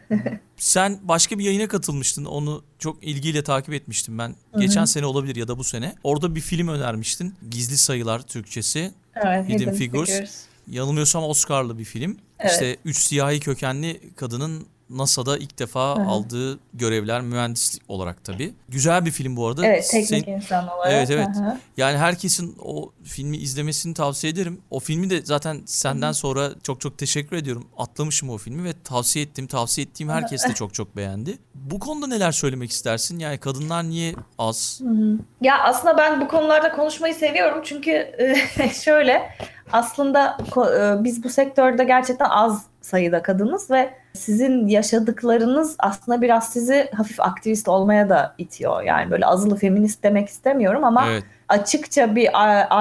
Sen 0.56 0.98
başka 1.02 1.38
bir 1.38 1.44
yayına 1.44 1.68
katılmıştın. 1.68 2.24
Onu 2.24 2.64
çok 2.78 3.04
ilgiyle 3.04 3.44
takip 3.44 3.74
etmiştim 3.74 4.18
ben. 4.18 4.36
Geçen 4.58 4.84
sene 4.84 5.06
olabilir 5.06 5.36
ya 5.36 5.48
da 5.48 5.58
bu 5.58 5.64
sene. 5.64 5.94
Orada 6.04 6.34
bir 6.34 6.40
film 6.40 6.68
önermiştin. 6.68 7.34
Gizli 7.50 7.76
Sayılar 7.76 8.22
Türkçesi. 8.22 8.92
Evet, 9.14 9.48
Hidden, 9.48 9.58
Hidden 9.58 9.74
Figures. 9.74 10.10
Figures. 10.10 10.51
Yanılmıyorsam 10.66 11.24
Oscar'lı 11.24 11.78
bir 11.78 11.84
film. 11.84 12.16
Evet. 12.38 12.52
İşte 12.52 12.76
üç 12.84 12.98
siyahi 12.98 13.40
kökenli 13.40 14.00
kadının 14.16 14.66
NASA'da 14.92 15.38
ilk 15.38 15.58
defa 15.58 15.96
Hı-hı. 15.96 16.08
aldığı 16.08 16.58
görevler 16.74 17.20
mühendislik 17.20 17.82
olarak 17.88 18.24
tabii. 18.24 18.54
Güzel 18.68 19.04
bir 19.04 19.10
film 19.10 19.36
bu 19.36 19.48
arada. 19.48 19.66
Evet 19.66 19.88
teknik 19.90 20.24
Sen... 20.24 20.32
insan 20.32 20.68
olarak. 20.68 20.92
Evet 20.92 21.10
evet. 21.10 21.28
Hı-hı. 21.36 21.58
Yani 21.76 21.98
herkesin 21.98 22.56
o 22.64 22.92
filmi 23.04 23.36
izlemesini 23.36 23.94
tavsiye 23.94 24.32
ederim. 24.32 24.60
O 24.70 24.80
filmi 24.80 25.10
de 25.10 25.20
zaten 25.24 25.62
senden 25.66 26.06
Hı-hı. 26.06 26.14
sonra 26.14 26.50
çok 26.62 26.80
çok 26.80 26.98
teşekkür 26.98 27.36
ediyorum. 27.36 27.66
Atlamışım 27.76 28.30
o 28.30 28.38
filmi 28.38 28.64
ve 28.64 28.72
tavsiye 28.84 29.24
ettim. 29.24 29.46
Tavsiye 29.46 29.86
ettiğim 29.86 30.08
herkes 30.10 30.48
de 30.48 30.54
çok 30.54 30.74
çok 30.74 30.96
beğendi. 30.96 31.38
Bu 31.54 31.78
konuda 31.78 32.06
neler 32.06 32.32
söylemek 32.32 32.70
istersin? 32.70 33.18
Yani 33.18 33.38
kadınlar 33.38 33.84
niye 33.84 34.14
az? 34.38 34.80
Hı-hı. 34.84 35.18
Ya 35.40 35.62
aslında 35.62 35.96
ben 35.96 36.20
bu 36.20 36.28
konularda 36.28 36.72
konuşmayı 36.72 37.14
seviyorum. 37.14 37.60
Çünkü 37.64 38.12
şöyle 38.84 39.36
aslında 39.72 40.36
e, 40.56 41.04
biz 41.04 41.24
bu 41.24 41.28
sektörde 41.28 41.84
gerçekten 41.84 42.28
az 42.30 42.66
sayıda 42.80 43.22
kadınız 43.22 43.70
ve 43.70 43.90
sizin 44.14 44.66
yaşadıklarınız 44.66 45.76
aslında 45.78 46.22
biraz 46.22 46.48
sizi 46.48 46.90
hafif 46.96 47.20
aktivist 47.20 47.68
olmaya 47.68 48.08
da 48.08 48.34
itiyor. 48.38 48.82
Yani 48.82 49.10
böyle 49.10 49.26
azılı 49.26 49.56
feminist 49.56 50.02
demek 50.02 50.28
istemiyorum 50.28 50.84
ama 50.84 51.06
evet. 51.10 51.24
açıkça 51.48 52.16
bir 52.16 52.28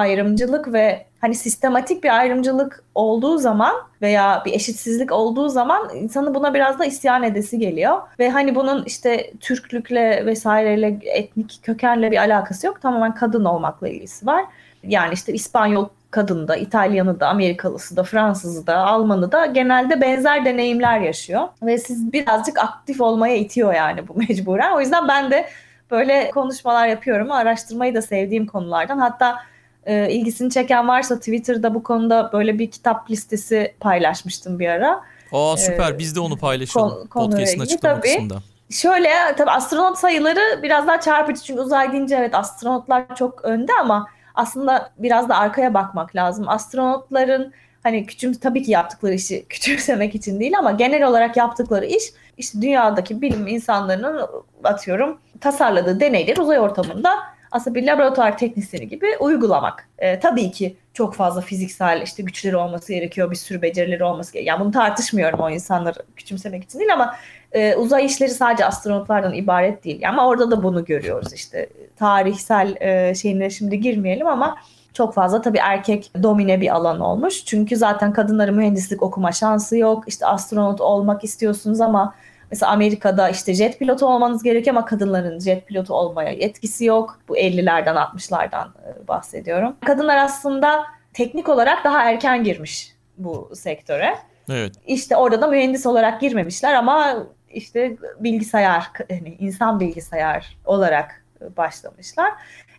ayrımcılık 0.00 0.72
ve 0.72 1.06
hani 1.20 1.34
sistematik 1.34 2.04
bir 2.04 2.18
ayrımcılık 2.18 2.84
olduğu 2.94 3.38
zaman 3.38 3.74
veya 4.02 4.42
bir 4.46 4.52
eşitsizlik 4.52 5.12
olduğu 5.12 5.48
zaman 5.48 5.90
insanı 5.94 6.34
buna 6.34 6.54
biraz 6.54 6.78
da 6.78 6.84
isyan 6.84 7.22
edesi 7.22 7.58
geliyor. 7.58 7.98
Ve 8.18 8.30
hani 8.30 8.54
bunun 8.54 8.84
işte 8.84 9.32
Türklükle 9.40 10.26
vesaireyle 10.26 10.98
etnik 11.04 11.60
kökenle 11.62 12.10
bir 12.10 12.16
alakası 12.16 12.66
yok. 12.66 12.82
Tamamen 12.82 13.14
kadın 13.14 13.44
olmakla 13.44 13.88
ilgisi 13.88 14.26
var. 14.26 14.44
Yani 14.82 15.14
işte 15.14 15.32
İspanyol 15.32 15.88
kadın 16.12 16.48
da, 16.48 16.56
İtalyanı 16.56 17.20
da, 17.20 17.28
Amerikalısı 17.28 17.96
da, 17.96 18.04
Fransızı 18.04 18.66
da, 18.66 18.76
Almanı 18.76 19.32
da 19.32 19.46
genelde 19.46 20.00
benzer 20.00 20.44
deneyimler 20.44 21.00
yaşıyor. 21.00 21.48
Ve 21.62 21.78
siz 21.78 22.12
birazcık 22.12 22.58
aktif 22.58 23.00
olmaya 23.00 23.36
itiyor 23.36 23.74
yani 23.74 24.08
bu 24.08 24.14
mecburen. 24.16 24.72
O 24.72 24.80
yüzden 24.80 25.08
ben 25.08 25.30
de 25.30 25.48
böyle 25.90 26.30
konuşmalar 26.30 26.86
yapıyorum. 26.86 27.30
Araştırmayı 27.30 27.94
da 27.94 28.02
sevdiğim 28.02 28.46
konulardan. 28.46 28.98
Hatta 28.98 29.38
e, 29.86 30.10
ilgisini 30.10 30.50
çeken 30.50 30.88
varsa 30.88 31.18
Twitter'da 31.18 31.74
bu 31.74 31.82
konuda 31.82 32.30
böyle 32.32 32.58
bir 32.58 32.70
kitap 32.70 33.10
listesi 33.10 33.74
paylaşmıştım 33.80 34.58
bir 34.58 34.68
ara. 34.68 35.00
Aa 35.32 35.56
süper. 35.56 35.92
Ee, 35.92 35.98
Biz 35.98 36.16
de 36.16 36.20
onu 36.20 36.36
paylaşalım. 36.36 37.06
Kon, 37.06 37.30
Podcast'ın 37.30 37.60
açıklama 37.60 37.94
tabii. 37.94 38.08
kısmında. 38.08 38.38
Şöyle 38.70 39.08
tabii 39.36 39.50
astronot 39.50 39.98
sayıları 39.98 40.62
biraz 40.62 40.86
daha 40.86 41.00
çarpıcı 41.00 41.42
çünkü 41.42 41.60
uzay 41.60 41.92
deyince 41.92 42.16
evet 42.16 42.34
astronotlar 42.34 43.16
çok 43.16 43.44
önde 43.44 43.72
ama 43.80 44.08
aslında 44.34 44.92
biraz 44.98 45.28
da 45.28 45.36
arkaya 45.36 45.74
bakmak 45.74 46.16
lazım. 46.16 46.48
Astronotların 46.48 47.52
hani 47.82 48.06
küçüm 48.06 48.32
tabii 48.32 48.62
ki 48.62 48.70
yaptıkları 48.70 49.14
işi 49.14 49.44
küçümsemek 49.48 50.14
için 50.14 50.40
değil 50.40 50.58
ama 50.58 50.70
genel 50.70 51.08
olarak 51.08 51.36
yaptıkları 51.36 51.86
iş 51.86 52.04
işte 52.38 52.62
dünyadaki 52.62 53.22
bilim 53.22 53.46
insanlarının 53.46 54.28
atıyorum 54.64 55.18
tasarladığı 55.40 56.00
deneyleri 56.00 56.40
uzay 56.40 56.60
ortamında 56.60 57.10
aslında 57.52 57.74
bir 57.74 57.86
laboratuvar 57.86 58.38
teknisyeni 58.38 58.88
gibi 58.88 59.06
uygulamak. 59.20 59.88
E, 59.98 60.20
tabii 60.20 60.50
ki 60.50 60.76
çok 60.94 61.14
fazla 61.14 61.40
fiziksel 61.40 62.02
işte 62.02 62.22
güçleri 62.22 62.56
olması 62.56 62.92
gerekiyor, 62.92 63.30
bir 63.30 63.36
sürü 63.36 63.62
becerileri 63.62 64.04
olması 64.04 64.32
gerekiyor. 64.32 64.56
Yani 64.56 64.64
bunu 64.64 64.72
tartışmıyorum 64.72 65.40
o 65.40 65.50
insanları 65.50 65.98
küçümsemek 66.16 66.64
için 66.64 66.78
değil 66.78 66.92
ama 66.92 67.16
e, 67.52 67.76
uzay 67.76 68.04
işleri 68.04 68.30
sadece 68.30 68.64
astronotlardan 68.64 69.34
ibaret 69.34 69.84
değil. 69.84 70.08
Ama 70.08 70.28
orada 70.28 70.50
da 70.50 70.62
bunu 70.62 70.84
görüyoruz 70.84 71.32
işte. 71.32 71.68
Tarihsel 71.96 72.76
e, 72.80 73.14
şeyine 73.14 73.50
şimdi 73.50 73.80
girmeyelim 73.80 74.26
ama 74.26 74.56
çok 74.94 75.14
fazla 75.14 75.42
tabii 75.42 75.58
erkek 75.58 76.10
domine 76.22 76.60
bir 76.60 76.74
alan 76.74 77.00
olmuş. 77.00 77.44
Çünkü 77.44 77.76
zaten 77.76 78.12
kadınların 78.12 78.54
mühendislik 78.54 79.02
okuma 79.02 79.32
şansı 79.32 79.76
yok. 79.76 80.04
İşte 80.06 80.26
astronot 80.26 80.80
olmak 80.80 81.24
istiyorsunuz 81.24 81.80
ama 81.80 82.14
Mesela 82.52 82.72
Amerika'da 82.72 83.28
işte 83.28 83.54
jet 83.54 83.78
pilotu 83.78 84.06
olmanız 84.06 84.42
gerekiyor 84.42 84.76
ama 84.76 84.84
kadınların 84.84 85.40
jet 85.40 85.66
pilotu 85.66 85.94
olmaya 85.94 86.30
yetkisi 86.30 86.84
yok. 86.84 87.18
Bu 87.28 87.38
50'lerden 87.38 87.94
60'lardan 87.94 88.66
e, 88.68 89.08
bahsediyorum. 89.08 89.76
Kadınlar 89.86 90.16
aslında 90.16 90.84
teknik 91.12 91.48
olarak 91.48 91.84
daha 91.84 92.10
erken 92.10 92.44
girmiş 92.44 92.96
bu 93.18 93.50
sektöre. 93.54 94.18
Evet. 94.50 94.72
İşte 94.86 95.16
orada 95.16 95.40
da 95.40 95.46
mühendis 95.46 95.86
olarak 95.86 96.20
girmemişler 96.20 96.74
ama 96.74 97.26
işte 97.50 97.96
bilgisayar, 98.20 98.84
hani 99.08 99.36
insan 99.38 99.80
bilgisayar 99.80 100.56
olarak 100.64 101.24
başlamışlar. 101.56 102.32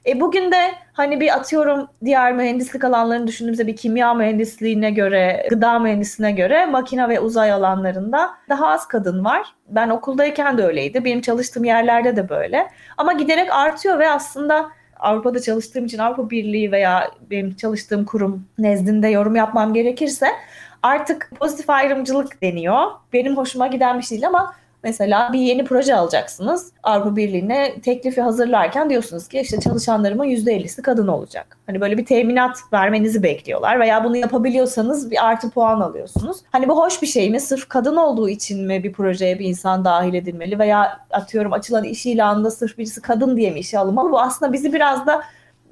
E 0.05 0.19
bugün 0.19 0.51
de 0.51 0.71
hani 0.93 1.19
bir 1.19 1.33
atıyorum 1.33 1.87
diğer 2.05 2.33
mühendislik 2.33 2.83
alanlarını 2.83 3.27
düşündüğümüzde 3.27 3.67
bir 3.67 3.75
kimya 3.75 4.13
mühendisliğine 4.13 4.91
göre, 4.91 5.47
gıda 5.49 5.79
mühendisliğine 5.79 6.31
göre 6.31 6.65
makine 6.65 7.09
ve 7.09 7.19
uzay 7.19 7.51
alanlarında 7.51 8.29
daha 8.49 8.67
az 8.67 8.87
kadın 8.87 9.25
var. 9.25 9.55
Ben 9.67 9.89
okuldayken 9.89 10.57
de 10.57 10.63
öyleydi. 10.63 11.05
Benim 11.05 11.21
çalıştığım 11.21 11.63
yerlerde 11.63 12.15
de 12.15 12.29
böyle. 12.29 12.67
Ama 12.97 13.13
giderek 13.13 13.53
artıyor 13.53 13.99
ve 13.99 14.09
aslında 14.09 14.69
Avrupa'da 14.99 15.41
çalıştığım 15.41 15.85
için 15.85 15.97
Avrupa 15.97 16.29
Birliği 16.29 16.71
veya 16.71 17.11
benim 17.31 17.55
çalıştığım 17.55 18.05
kurum 18.05 18.47
nezdinde 18.57 19.07
yorum 19.07 19.35
yapmam 19.35 19.73
gerekirse 19.73 20.27
artık 20.83 21.31
pozitif 21.39 21.69
ayrımcılık 21.69 22.41
deniyor. 22.41 22.91
Benim 23.13 23.37
hoşuma 23.37 23.67
giden 23.67 23.97
bir 23.97 24.03
şey 24.03 24.17
değil 24.17 24.27
ama 24.27 24.55
Mesela 24.83 25.33
bir 25.33 25.39
yeni 25.39 25.65
proje 25.65 25.95
alacaksınız. 25.95 26.71
Avrupa 26.83 27.15
Birliği'ne 27.15 27.81
teklifi 27.81 28.21
hazırlarken 28.21 28.89
diyorsunuz 28.89 29.27
ki 29.27 29.39
işte 29.39 29.59
çalışanlarımın 29.59 30.25
%50'si 30.25 30.81
kadın 30.81 31.07
olacak. 31.07 31.57
Hani 31.65 31.81
böyle 31.81 31.97
bir 31.97 32.05
teminat 32.05 32.57
vermenizi 32.73 33.23
bekliyorlar 33.23 33.79
veya 33.79 34.03
bunu 34.03 34.17
yapabiliyorsanız 34.17 35.11
bir 35.11 35.25
artı 35.25 35.49
puan 35.49 35.81
alıyorsunuz. 35.81 36.37
Hani 36.51 36.69
bu 36.69 36.77
hoş 36.77 37.01
bir 37.01 37.07
şey 37.07 37.29
mi? 37.29 37.39
Sırf 37.39 37.69
kadın 37.69 37.95
olduğu 37.95 38.29
için 38.29 38.67
mi 38.67 38.83
bir 38.83 38.93
projeye 38.93 39.39
bir 39.39 39.45
insan 39.45 39.85
dahil 39.85 40.13
edilmeli 40.13 40.59
veya 40.59 40.99
atıyorum 41.11 41.53
açılan 41.53 41.83
iş 41.83 42.05
ilanında 42.05 42.51
sırf 42.51 42.77
birisi 42.77 43.01
kadın 43.01 43.37
diye 43.37 43.51
mi 43.51 43.59
işe 43.59 43.79
alınmalı? 43.79 44.11
Bu 44.11 44.21
aslında 44.21 44.53
bizi 44.53 44.73
biraz 44.73 45.07
da 45.07 45.23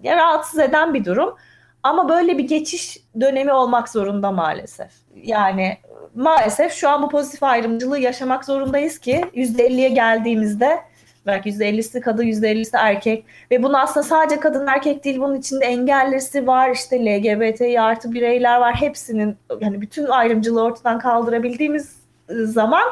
rahatsız 0.06 0.60
eden 0.60 0.93
bir 0.93 1.06
durum. 1.06 1.36
Ama 1.84 2.10
böyle 2.10 2.38
bir 2.38 2.47
geçiş 2.47 2.97
dönemi 3.19 3.54
olmak 3.54 3.89
zorunda 3.89 4.32
maalesef. 4.32 4.91
Yani 5.15 5.78
maalesef 6.15 6.74
şu 6.74 6.89
an 6.89 7.02
bu 7.02 7.10
pozitif 7.10 7.43
ayrımcılığı 7.43 8.00
yaşamak 8.00 8.45
zorundayız 8.45 9.00
ki 9.00 9.26
%50'ye 9.36 9.89
geldiğimizde 9.89 10.80
belki 11.26 11.50
%50'si 11.50 12.02
kadın 12.02 12.24
%50'si 12.24 12.78
erkek 12.78 13.26
ve 13.52 13.63
bunu 13.63 13.78
aslında 13.78 14.04
sadece 14.04 14.39
kadın 14.39 14.67
erkek 14.67 15.04
değil 15.04 15.19
bunun 15.19 15.39
içinde 15.39 15.65
engellisi 15.65 16.47
var 16.47 16.71
işte 16.71 17.06
LGBTİ 17.06 17.82
artı 17.82 18.13
bireyler 18.13 18.60
var 18.60 18.76
hepsinin 18.76 19.38
yani 19.60 19.82
bütün 19.82 20.06
ayrımcılığı 20.06 20.63
ortadan 20.63 21.00
kaldırabildiğimiz 21.00 21.95
zaman 22.30 22.84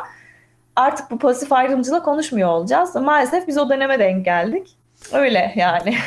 artık 0.75 1.11
bu 1.11 1.19
pozitif 1.19 1.53
ayrımcılığı 1.53 2.03
konuşmuyor 2.03 2.49
olacağız. 2.49 2.95
Maalesef 2.95 3.47
biz 3.47 3.57
o 3.57 3.69
döneme 3.69 3.99
denk 3.99 4.25
geldik. 4.25 4.77
Öyle 5.11 5.53
yani. 5.55 5.97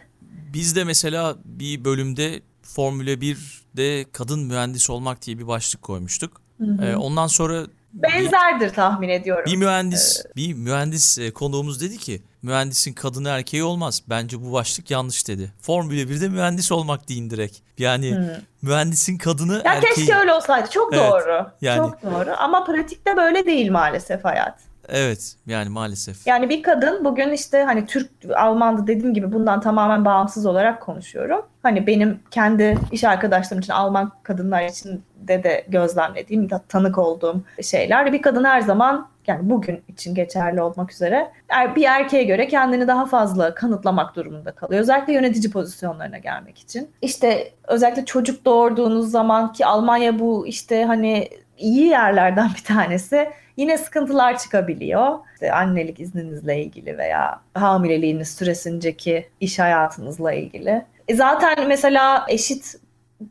biz 0.54 0.76
de 0.76 0.84
mesela 0.84 1.36
bir 1.44 1.84
bölümde 1.84 2.40
Formüle 2.62 3.14
1'de 3.14 4.10
kadın 4.12 4.46
mühendis 4.46 4.90
olmak 4.90 5.22
diye 5.22 5.38
bir 5.38 5.46
başlık 5.46 5.82
koymuştuk. 5.82 6.47
Hı 6.58 6.64
hı. 6.64 6.84
Ee, 6.84 6.96
ondan 6.96 7.26
sonra 7.26 7.66
benzerdir 7.92 8.74
tahmin 8.74 9.08
ediyorum. 9.08 9.44
Bir 9.46 9.56
mühendis, 9.56 10.26
ee, 10.26 10.36
bir 10.36 10.54
mühendis 10.54 11.18
e, 11.18 11.32
konuğumuz 11.32 11.80
dedi 11.80 11.98
ki 11.98 12.22
mühendisin 12.42 12.92
kadını 12.92 13.28
erkeği 13.28 13.64
olmaz. 13.64 14.02
Bence 14.08 14.44
bu 14.44 14.52
başlık 14.52 14.90
yanlış 14.90 15.28
dedi. 15.28 15.52
Formula 15.60 15.94
1'de 15.94 16.28
mühendis 16.28 16.72
olmak 16.72 17.08
deyin 17.08 17.30
direkt. 17.30 17.56
Yani 17.78 18.16
hmm. 18.16 18.26
mühendisin 18.62 19.18
kadını 19.18 19.54
ya 19.54 19.74
erkeği. 19.74 19.94
Keşke 19.94 20.16
öyle 20.16 20.32
olsaydı. 20.32 20.70
Çok 20.70 20.94
evet, 20.94 21.10
doğru. 21.10 21.46
Yani... 21.60 21.76
Çok 21.76 22.02
doğru. 22.02 22.34
Ama 22.38 22.64
pratikte 22.64 23.16
böyle 23.16 23.46
değil 23.46 23.70
maalesef 23.70 24.24
hayat. 24.24 24.67
Evet 24.88 25.36
yani 25.46 25.68
maalesef. 25.68 26.26
Yani 26.26 26.48
bir 26.48 26.62
kadın 26.62 27.04
bugün 27.04 27.32
işte 27.32 27.62
hani 27.62 27.86
Türk 27.86 28.10
Alman'da 28.36 28.86
dediğim 28.86 29.14
gibi 29.14 29.32
bundan 29.32 29.60
tamamen 29.60 30.04
bağımsız 30.04 30.46
olarak 30.46 30.82
konuşuyorum. 30.82 31.42
Hani 31.62 31.86
benim 31.86 32.20
kendi 32.30 32.78
iş 32.92 33.04
arkadaşlarım 33.04 33.60
için 33.60 33.72
Alman 33.72 34.12
kadınlar 34.22 34.64
için 34.64 35.02
de 35.16 35.44
de 35.44 35.64
gözlemlediğim, 35.68 36.48
tanık 36.68 36.98
olduğum 36.98 37.42
şeyler. 37.62 38.12
Bir 38.12 38.22
kadın 38.22 38.44
her 38.44 38.60
zaman 38.60 39.08
yani 39.26 39.50
bugün 39.50 39.82
için 39.88 40.14
geçerli 40.14 40.62
olmak 40.62 40.92
üzere 40.92 41.30
er, 41.48 41.76
bir 41.76 41.84
erkeğe 41.84 42.24
göre 42.24 42.48
kendini 42.48 42.88
daha 42.88 43.06
fazla 43.06 43.54
kanıtlamak 43.54 44.16
durumunda 44.16 44.52
kalıyor. 44.52 44.80
Özellikle 44.80 45.12
yönetici 45.12 45.52
pozisyonlarına 45.52 46.18
gelmek 46.18 46.58
için. 46.58 46.90
İşte 47.02 47.52
özellikle 47.68 48.04
çocuk 48.04 48.44
doğurduğunuz 48.44 49.10
zaman 49.10 49.52
ki 49.52 49.66
Almanya 49.66 50.18
bu 50.18 50.46
işte 50.46 50.84
hani 50.84 51.28
iyi 51.58 51.86
yerlerden 51.86 52.50
bir 52.56 52.64
tanesi 52.64 53.28
yine 53.58 53.78
sıkıntılar 53.78 54.38
çıkabiliyor. 54.38 55.18
İşte 55.34 55.52
annelik 55.52 56.00
izninizle 56.00 56.62
ilgili 56.62 56.98
veya 56.98 57.40
hamileliğiniz 57.54 58.28
süresindeki 58.28 59.28
iş 59.40 59.58
hayatınızla 59.58 60.32
ilgili. 60.32 60.84
E 61.08 61.14
zaten 61.14 61.68
mesela 61.68 62.26
eşit 62.28 62.74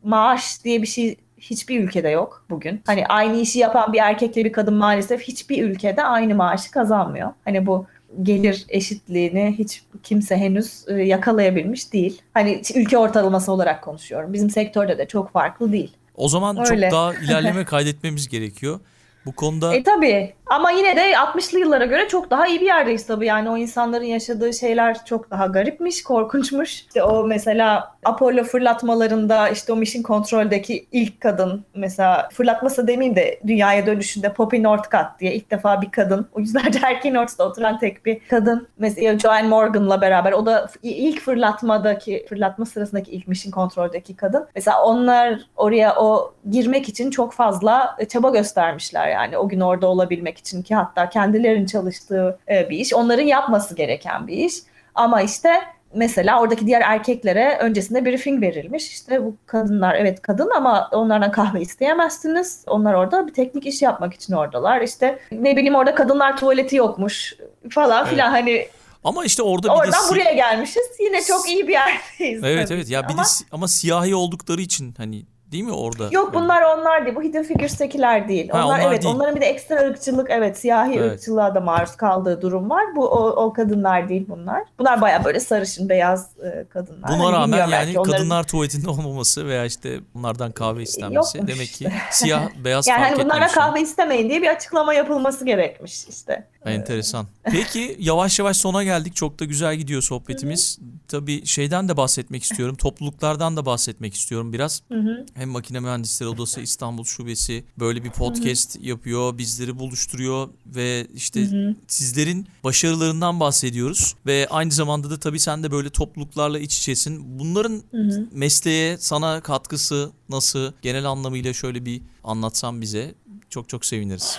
maaş 0.02 0.64
diye 0.64 0.82
bir 0.82 0.86
şey 0.86 1.16
hiçbir 1.38 1.80
ülkede 1.80 2.08
yok 2.08 2.44
bugün. 2.50 2.82
Hani 2.86 3.06
aynı 3.06 3.36
işi 3.36 3.58
yapan 3.58 3.92
bir 3.92 3.98
erkekle 3.98 4.44
bir 4.44 4.52
kadın 4.52 4.74
maalesef 4.74 5.22
hiçbir 5.22 5.64
ülkede 5.64 6.04
aynı 6.04 6.34
maaşı 6.34 6.70
kazanmıyor. 6.70 7.32
Hani 7.44 7.66
bu 7.66 7.86
gelir 8.22 8.66
eşitliğini 8.68 9.54
hiç 9.58 9.82
kimse 10.02 10.36
henüz 10.36 10.84
e, 10.88 10.94
yakalayabilmiş 10.94 11.92
değil. 11.92 12.22
Hani 12.34 12.62
ülke 12.74 12.98
ortalaması 12.98 13.52
olarak 13.52 13.82
konuşuyorum. 13.82 14.32
Bizim 14.32 14.50
sektörde 14.50 14.98
de 14.98 15.08
çok 15.08 15.32
farklı 15.32 15.72
değil. 15.72 15.92
O 16.14 16.28
zaman 16.28 16.56
Öyle. 16.70 16.90
çok 16.90 16.92
daha 16.92 17.14
ilerleme 17.24 17.64
kaydetmemiz 17.64 18.28
gerekiyor. 18.28 18.80
Bu 19.28 19.32
konuda... 19.32 19.74
E 19.74 19.82
tabii 19.82 20.34
ama 20.50 20.70
yine 20.70 20.96
de 20.96 21.12
60'lı 21.12 21.58
yıllara 21.58 21.84
göre 21.84 22.08
çok 22.08 22.30
daha 22.30 22.46
iyi 22.46 22.60
bir 22.60 22.66
yerdeyiz 22.66 23.06
tabii. 23.06 23.26
Yani 23.26 23.50
o 23.50 23.56
insanların 23.56 24.04
yaşadığı 24.04 24.52
şeyler 24.52 25.04
çok 25.04 25.30
daha 25.30 25.46
garipmiş, 25.46 26.02
korkunçmuş. 26.02 26.74
İşte 26.74 27.02
o 27.02 27.24
mesela 27.24 27.94
Apollo 28.04 28.44
fırlatmalarında 28.44 29.48
işte 29.48 29.72
o 29.72 29.76
Mission 29.76 30.02
Control'deki 30.02 30.86
ilk 30.92 31.20
kadın 31.20 31.64
mesela 31.74 32.28
fırlatması 32.32 32.88
demeyeyim 32.88 33.16
de 33.16 33.40
dünyaya 33.46 33.86
dönüşünde 33.86 34.32
Poppy 34.32 34.62
Northcutt 34.62 35.20
diye 35.20 35.34
ilk 35.34 35.50
defa 35.50 35.82
bir 35.82 35.90
kadın. 35.90 36.28
O 36.32 36.40
yüzlerce 36.40 36.78
erkeğin 36.86 37.14
ortasında 37.14 37.48
oturan 37.48 37.78
tek 37.78 38.06
bir 38.06 38.20
kadın. 38.28 38.68
Mesela 38.78 39.18
Joanne 39.18 39.48
Morgan'la 39.48 40.00
beraber 40.00 40.32
o 40.32 40.46
da 40.46 40.70
ilk 40.82 41.20
fırlatmadaki 41.20 42.26
fırlatma 42.28 42.64
sırasındaki 42.64 43.10
ilk 43.10 43.28
Mission 43.28 43.52
Control'deki 43.52 44.16
kadın. 44.16 44.46
Mesela 44.54 44.84
onlar 44.84 45.40
oraya 45.56 45.96
o 45.96 46.34
girmek 46.50 46.88
için 46.88 47.10
çok 47.10 47.32
fazla 47.32 47.96
çaba 48.08 48.30
göstermişler 48.30 49.08
yani 49.08 49.17
o 49.38 49.48
gün 49.48 49.60
orada 49.60 49.86
olabilmek 49.86 50.38
için 50.38 50.62
ki 50.62 50.74
hatta 50.74 51.10
kendilerinin 51.10 51.66
çalıştığı 51.66 52.38
e, 52.48 52.70
bir 52.70 52.78
iş. 52.78 52.94
Onların 52.94 53.24
yapması 53.24 53.74
gereken 53.74 54.26
bir 54.26 54.36
iş. 54.36 54.54
Ama 54.94 55.22
işte 55.22 55.50
mesela 55.94 56.40
oradaki 56.40 56.66
diğer 56.66 56.80
erkeklere 56.80 57.58
öncesinde 57.60 58.04
briefing 58.04 58.42
verilmiş. 58.42 58.88
İşte 58.88 59.24
bu 59.24 59.36
kadınlar 59.46 59.94
evet 59.94 60.22
kadın 60.22 60.50
ama 60.56 60.88
onlardan 60.92 61.32
kahve 61.32 61.60
isteyemezsiniz. 61.60 62.64
Onlar 62.66 62.94
orada 62.94 63.26
bir 63.26 63.32
teknik 63.32 63.66
iş 63.66 63.82
yapmak 63.82 64.14
için 64.14 64.32
oradalar. 64.32 64.80
İşte 64.80 65.18
ne 65.32 65.56
bileyim 65.56 65.74
orada 65.74 65.94
kadınlar 65.94 66.36
tuvaleti 66.36 66.76
yokmuş 66.76 67.36
falan 67.70 68.02
evet. 68.02 68.10
filan 68.10 68.30
hani 68.30 68.66
ama 69.04 69.24
işte 69.24 69.42
orada 69.42 69.68
bir 69.68 69.72
Oradan 69.72 70.06
de 70.06 70.10
buraya 70.10 70.32
gelmişiz. 70.32 70.86
Yine 71.00 71.22
çok 71.22 71.48
iyi 71.48 71.68
bir 71.68 71.72
yerdeyiz. 71.72 72.44
Evet 72.44 72.70
evet 72.70 72.90
ya 72.90 73.08
bir 73.08 73.12
ama... 73.12 73.22
de 73.22 73.28
ama 73.52 73.68
siyahi 73.68 74.14
oldukları 74.14 74.60
için 74.60 74.94
hani 74.96 75.24
Değil 75.52 75.64
mi 75.64 75.72
orada? 75.72 76.08
Yok 76.10 76.34
bunlar 76.34 76.62
onlar 76.62 77.04
değil. 77.04 77.16
Bu 77.16 77.22
Hidden 77.22 77.42
Figures'tekiler 77.42 78.28
değil. 78.28 78.48
Ha, 78.48 78.58
onlar, 78.58 78.78
onlar 78.78 78.90
evet 78.90 79.02
değil. 79.02 79.14
onların 79.14 79.36
bir 79.36 79.40
de 79.40 79.46
ekstra 79.46 79.76
ırkçılık 79.76 80.30
evet 80.30 80.58
siyahi 80.58 80.94
evet. 80.94 81.12
ırkçılığa 81.12 81.54
da 81.54 81.60
maruz 81.60 81.96
kaldığı 81.96 82.42
durum 82.42 82.70
var. 82.70 82.84
Bu 82.96 83.08
o, 83.08 83.44
o 83.44 83.52
kadınlar 83.52 84.08
değil 84.08 84.26
bunlar. 84.28 84.62
Bunlar 84.78 85.00
baya 85.00 85.24
böyle 85.24 85.40
sarışın 85.40 85.88
beyaz 85.88 86.30
e, 86.38 86.64
kadınlar. 86.68 87.10
Buna 87.10 87.24
hani 87.24 87.32
rağmen 87.32 87.58
yani 87.58 87.72
belki, 87.72 87.98
onların... 87.98 88.16
kadınlar 88.16 88.44
tuvaletinde 88.44 88.90
olmaması 88.90 89.46
veya 89.46 89.64
işte 89.64 90.00
bunlardan 90.14 90.52
kahve 90.52 90.82
istenmesi 90.82 91.38
Yokmuş 91.38 91.54
demek 91.54 91.68
ki 91.68 91.88
siyah 92.10 92.42
beyaz 92.64 92.86
yani 92.88 93.00
fark 93.00 93.12
hani 93.12 93.24
bunlara 93.24 93.48
kahve 93.48 93.80
istemeyin 93.80 94.30
diye 94.30 94.42
bir 94.42 94.48
açıklama 94.48 94.94
yapılması 94.94 95.44
gerekmiş 95.44 96.08
işte. 96.08 96.46
Enteresan. 96.64 97.26
Peki 97.44 97.96
yavaş 97.98 98.38
yavaş 98.38 98.56
sona 98.56 98.84
geldik. 98.84 99.16
Çok 99.16 99.40
da 99.40 99.44
güzel 99.44 99.76
gidiyor 99.76 100.02
sohbetimiz. 100.02 100.78
Hı-hı. 100.78 100.88
Tabii 101.08 101.46
şeyden 101.46 101.88
de 101.88 101.96
bahsetmek 101.96 102.42
istiyorum. 102.42 102.74
Topluluklardan 102.78 103.56
da 103.56 103.66
bahsetmek 103.66 104.14
istiyorum 104.14 104.52
biraz. 104.52 104.82
Hı-hı. 104.88 105.26
Hem 105.34 105.48
Makine 105.48 105.80
Mühendisleri 105.80 106.28
Odası 106.28 106.60
İstanbul 106.60 107.04
Şubesi 107.04 107.64
böyle 107.78 108.04
bir 108.04 108.10
podcast 108.10 108.76
Hı-hı. 108.76 108.86
yapıyor. 108.86 109.38
Bizleri 109.38 109.78
buluşturuyor 109.78 110.48
ve 110.66 111.06
işte 111.14 111.50
Hı-hı. 111.50 111.74
sizlerin 111.86 112.48
başarılarından 112.64 113.40
bahsediyoruz. 113.40 114.14
Ve 114.26 114.46
aynı 114.50 114.72
zamanda 114.72 115.10
da 115.10 115.18
tabii 115.18 115.40
sen 115.40 115.62
de 115.62 115.70
böyle 115.70 115.90
topluluklarla 115.90 116.58
iç 116.58 116.78
içesin. 116.78 117.38
Bunların 117.38 117.82
Hı-hı. 117.90 118.26
mesleğe 118.32 118.98
sana 118.98 119.40
katkısı 119.40 120.10
nasıl? 120.28 120.72
Genel 120.82 121.04
anlamıyla 121.04 121.52
şöyle 121.52 121.84
bir 121.84 122.02
anlatsan 122.24 122.80
bize 122.80 123.14
çok 123.50 123.68
çok 123.68 123.84
seviniriz. 123.84 124.38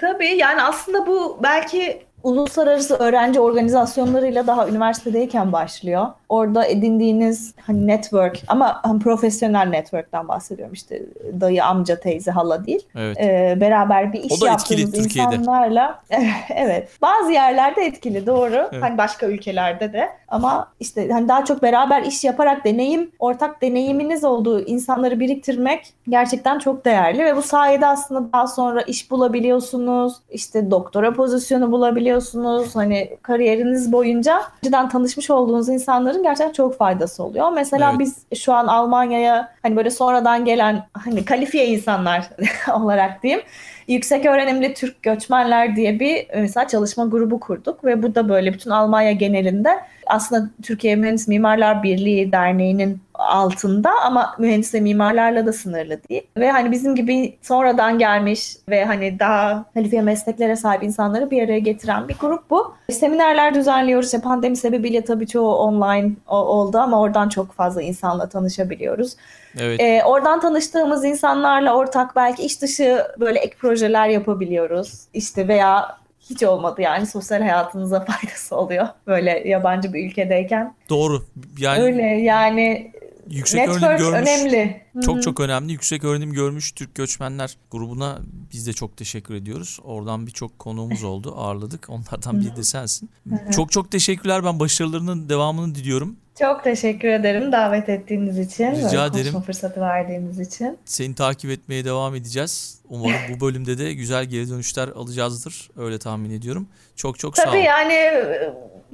Tabii 0.00 0.26
yani 0.36 0.62
aslında 0.62 1.06
bu 1.06 1.38
belki 1.42 2.02
uluslararası 2.22 2.94
öğrenci 2.96 3.40
organizasyonlarıyla 3.40 4.46
daha 4.46 4.68
üniversitedeyken 4.68 5.52
başlıyor. 5.52 6.06
Orada 6.30 6.66
edindiğiniz 6.66 7.54
hani 7.60 7.86
network 7.86 8.38
ama 8.48 8.80
hani 8.82 8.98
profesyonel 8.98 9.68
network'ten 9.68 10.28
bahsediyorum 10.28 10.74
işte 10.74 11.02
dayı, 11.40 11.64
amca, 11.64 12.00
teyze, 12.00 12.30
hala 12.30 12.66
değil. 12.66 12.86
Evet. 12.96 13.16
Ee, 13.20 13.58
beraber 13.60 14.12
bir 14.12 14.22
iş 14.22 14.42
yaptığınız 14.42 15.18
insanlarla 15.18 16.02
evet 16.54 16.88
bazı 17.02 17.32
yerlerde 17.32 17.82
etkili 17.82 18.26
doğru 18.26 18.68
Evet. 18.72 18.82
hani 18.82 18.98
başka 18.98 19.26
ülkelerde 19.26 19.92
de 19.92 20.08
ama 20.28 20.68
işte 20.80 21.08
hani 21.10 21.28
daha 21.28 21.44
çok 21.44 21.62
beraber 21.62 22.02
iş 22.02 22.24
yaparak 22.24 22.64
deneyim 22.64 23.10
ortak 23.18 23.62
deneyiminiz 23.62 24.24
olduğu 24.24 24.60
insanları 24.60 25.20
biriktirmek 25.20 25.94
gerçekten 26.08 26.58
çok 26.58 26.84
değerli 26.84 27.24
ve 27.24 27.36
bu 27.36 27.42
sayede 27.42 27.86
aslında 27.86 28.32
daha 28.32 28.46
sonra 28.46 28.82
iş 28.82 29.10
bulabiliyorsunuz 29.10 30.16
işte 30.30 30.70
doktora 30.70 31.12
pozisyonu 31.12 31.72
bulabiliyorsunuz 31.72 32.76
hani 32.76 33.16
kariyeriniz 33.22 33.92
boyunca 33.92 34.40
önceden 34.64 34.88
tanışmış 34.88 35.30
olduğunuz 35.30 35.68
insanların 35.68 36.19
gerçekten 36.22 36.52
çok 36.52 36.76
faydası 36.76 37.22
oluyor 37.22 37.52
mesela 37.52 37.90
Evet. 37.90 38.00
biz 38.00 38.24
şu 38.38 38.52
an 38.52 38.66
Almanya'ya 38.66 39.52
hani 39.62 39.76
böyle 39.76 39.90
sonradan 39.90 40.44
gelen 40.44 40.86
hani 40.92 41.24
kalifiye 41.24 41.66
insanlar 41.66 42.30
olarak 42.74 43.22
diyeyim 43.22 43.42
yüksek 43.88 44.26
öğrenimli 44.26 44.74
Türk 44.74 45.02
göçmenler 45.02 45.76
diye 45.76 46.00
bir 46.00 46.26
mesela 46.34 46.68
çalışma 46.68 47.04
grubu 47.04 47.40
kurduk 47.40 47.84
ve 47.84 48.02
bu 48.02 48.14
da 48.14 48.28
böyle 48.28 48.52
bütün 48.52 48.70
Almanya 48.70 49.12
genelinde 49.12 49.80
aslında 50.10 50.50
Türkiye 50.62 50.96
Mühendis 50.96 51.28
Mimarlar 51.28 51.82
Birliği 51.82 52.32
Derneği'nin 52.32 53.00
altında 53.14 53.90
ama 54.04 54.34
mühendis 54.38 54.74
ve 54.74 54.80
mimarlarla 54.80 55.46
da 55.46 55.52
sınırlı 55.52 56.00
değil. 56.08 56.22
Ve 56.36 56.50
hani 56.50 56.70
bizim 56.70 56.94
gibi 56.94 57.38
sonradan 57.42 57.98
gelmiş 57.98 58.56
ve 58.68 58.84
hani 58.84 59.18
daha 59.18 59.64
kalifiye 59.74 60.02
mesleklere 60.02 60.56
sahip 60.56 60.82
insanları 60.82 61.30
bir 61.30 61.42
araya 61.42 61.58
getiren 61.58 62.08
bir 62.08 62.16
grup 62.20 62.50
bu. 62.50 62.74
Seminerler 62.90 63.54
düzenliyoruz. 63.54 64.06
İşte 64.06 64.20
pandemi 64.20 64.56
sebebiyle 64.56 65.04
tabii 65.04 65.26
çoğu 65.26 65.54
online 65.54 66.12
oldu 66.26 66.78
ama 66.78 67.00
oradan 67.00 67.28
çok 67.28 67.52
fazla 67.52 67.82
insanla 67.82 68.28
tanışabiliyoruz. 68.28 69.16
Evet. 69.58 69.80
Ee, 69.80 70.02
oradan 70.04 70.40
tanıştığımız 70.40 71.04
insanlarla 71.04 71.76
ortak 71.76 72.16
belki 72.16 72.42
iş 72.42 72.62
dışı 72.62 73.06
böyle 73.20 73.38
ek 73.38 73.56
projeler 73.58 74.08
yapabiliyoruz. 74.08 75.00
İşte 75.14 75.48
veya 75.48 76.00
hiç 76.30 76.42
olmadı 76.42 76.82
yani 76.82 77.06
sosyal 77.06 77.40
hayatınıza 77.40 78.00
faydası 78.04 78.56
oluyor 78.56 78.88
böyle 79.06 79.48
yabancı 79.48 79.92
bir 79.92 80.06
ülkedeyken. 80.06 80.74
Doğru. 80.88 81.22
Yani 81.58 81.82
Öyle 81.82 82.02
yani 82.02 82.92
yüksek 83.30 83.60
öğrenim 83.68 83.74
network 83.74 83.98
görmüş. 83.98 84.28
önemli. 84.28 84.82
Çok 85.04 85.22
çok 85.22 85.40
önemli. 85.40 85.72
Yüksek 85.72 86.04
öğrenim 86.04 86.32
görmüş 86.32 86.72
Türk 86.72 86.94
göçmenler 86.94 87.56
grubuna 87.70 88.18
biz 88.52 88.66
de 88.66 88.72
çok 88.72 88.96
teşekkür 88.96 89.34
ediyoruz. 89.34 89.78
Oradan 89.84 90.26
birçok 90.26 90.58
konuğumuz 90.58 91.04
oldu. 91.04 91.34
Ağırladık. 91.36 91.86
Onlardan 91.90 92.40
biri 92.40 92.56
de 92.56 92.62
sensin. 92.62 93.10
Çok 93.56 93.72
çok 93.72 93.90
teşekkürler. 93.90 94.44
Ben 94.44 94.60
başarılarının 94.60 95.28
devamını 95.28 95.74
diliyorum. 95.74 96.16
Çok 96.38 96.64
teşekkür 96.64 97.08
ederim 97.08 97.52
davet 97.52 97.88
ettiğiniz 97.88 98.38
için. 98.38 98.70
Rica 98.70 99.06
ederim. 99.06 99.22
Konuşma 99.22 99.40
fırsatı 99.40 99.80
verdiğiniz 99.80 100.40
için. 100.40 100.78
Seni 100.84 101.14
takip 101.14 101.50
etmeye 101.50 101.84
devam 101.84 102.14
edeceğiz. 102.14 102.80
Umarım 102.88 103.20
bu 103.36 103.40
bölümde 103.46 103.78
de 103.78 103.94
güzel 103.94 104.24
geri 104.24 104.50
dönüşler 104.50 104.88
alacağızdır. 104.88 105.70
Öyle 105.76 105.98
tahmin 105.98 106.30
ediyorum. 106.30 106.68
Çok 106.96 107.18
çok 107.18 107.36
sağ 107.36 107.42
ol. 107.42 107.46
Tabii 107.46 107.62
yani 107.62 107.94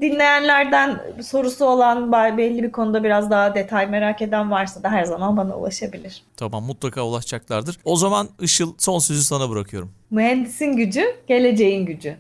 dinleyenlerden 0.01 1.01
sorusu 1.23 1.65
olan 1.65 2.13
belli 2.13 2.63
bir 2.63 2.73
konuda 2.73 3.05
biraz 3.05 3.31
daha 3.31 3.55
detay 3.55 3.87
merak 3.87 4.23
eden 4.23 4.51
varsa 4.51 4.83
da 4.83 4.91
her 4.91 5.05
zaman 5.05 5.37
bana 5.37 5.57
ulaşabilir. 5.57 6.23
Tamam 6.37 6.65
mutlaka 6.65 7.03
ulaşacaklardır. 7.03 7.79
O 7.85 7.97
zaman 7.97 8.29
Işıl 8.41 8.75
son 8.79 8.99
sözü 8.99 9.23
sana 9.23 9.51
bırakıyorum. 9.51 9.93
Mühendisin 10.11 10.77
gücü, 10.77 11.05
geleceğin 11.29 11.87
gücü. 11.87 12.17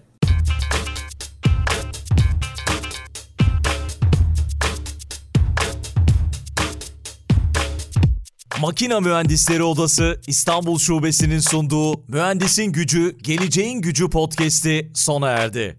Makina 8.61 9.01
Mühendisleri 9.01 9.62
Odası 9.62 10.21
İstanbul 10.27 10.79
Şubesi'nin 10.79 11.39
sunduğu 11.39 12.05
Mühendisin 12.09 12.73
Gücü, 12.73 13.19
Geleceğin 13.23 13.81
Gücü 13.81 14.11
podcast'i 14.11 14.91
sona 14.95 15.29
erdi. 15.29 15.77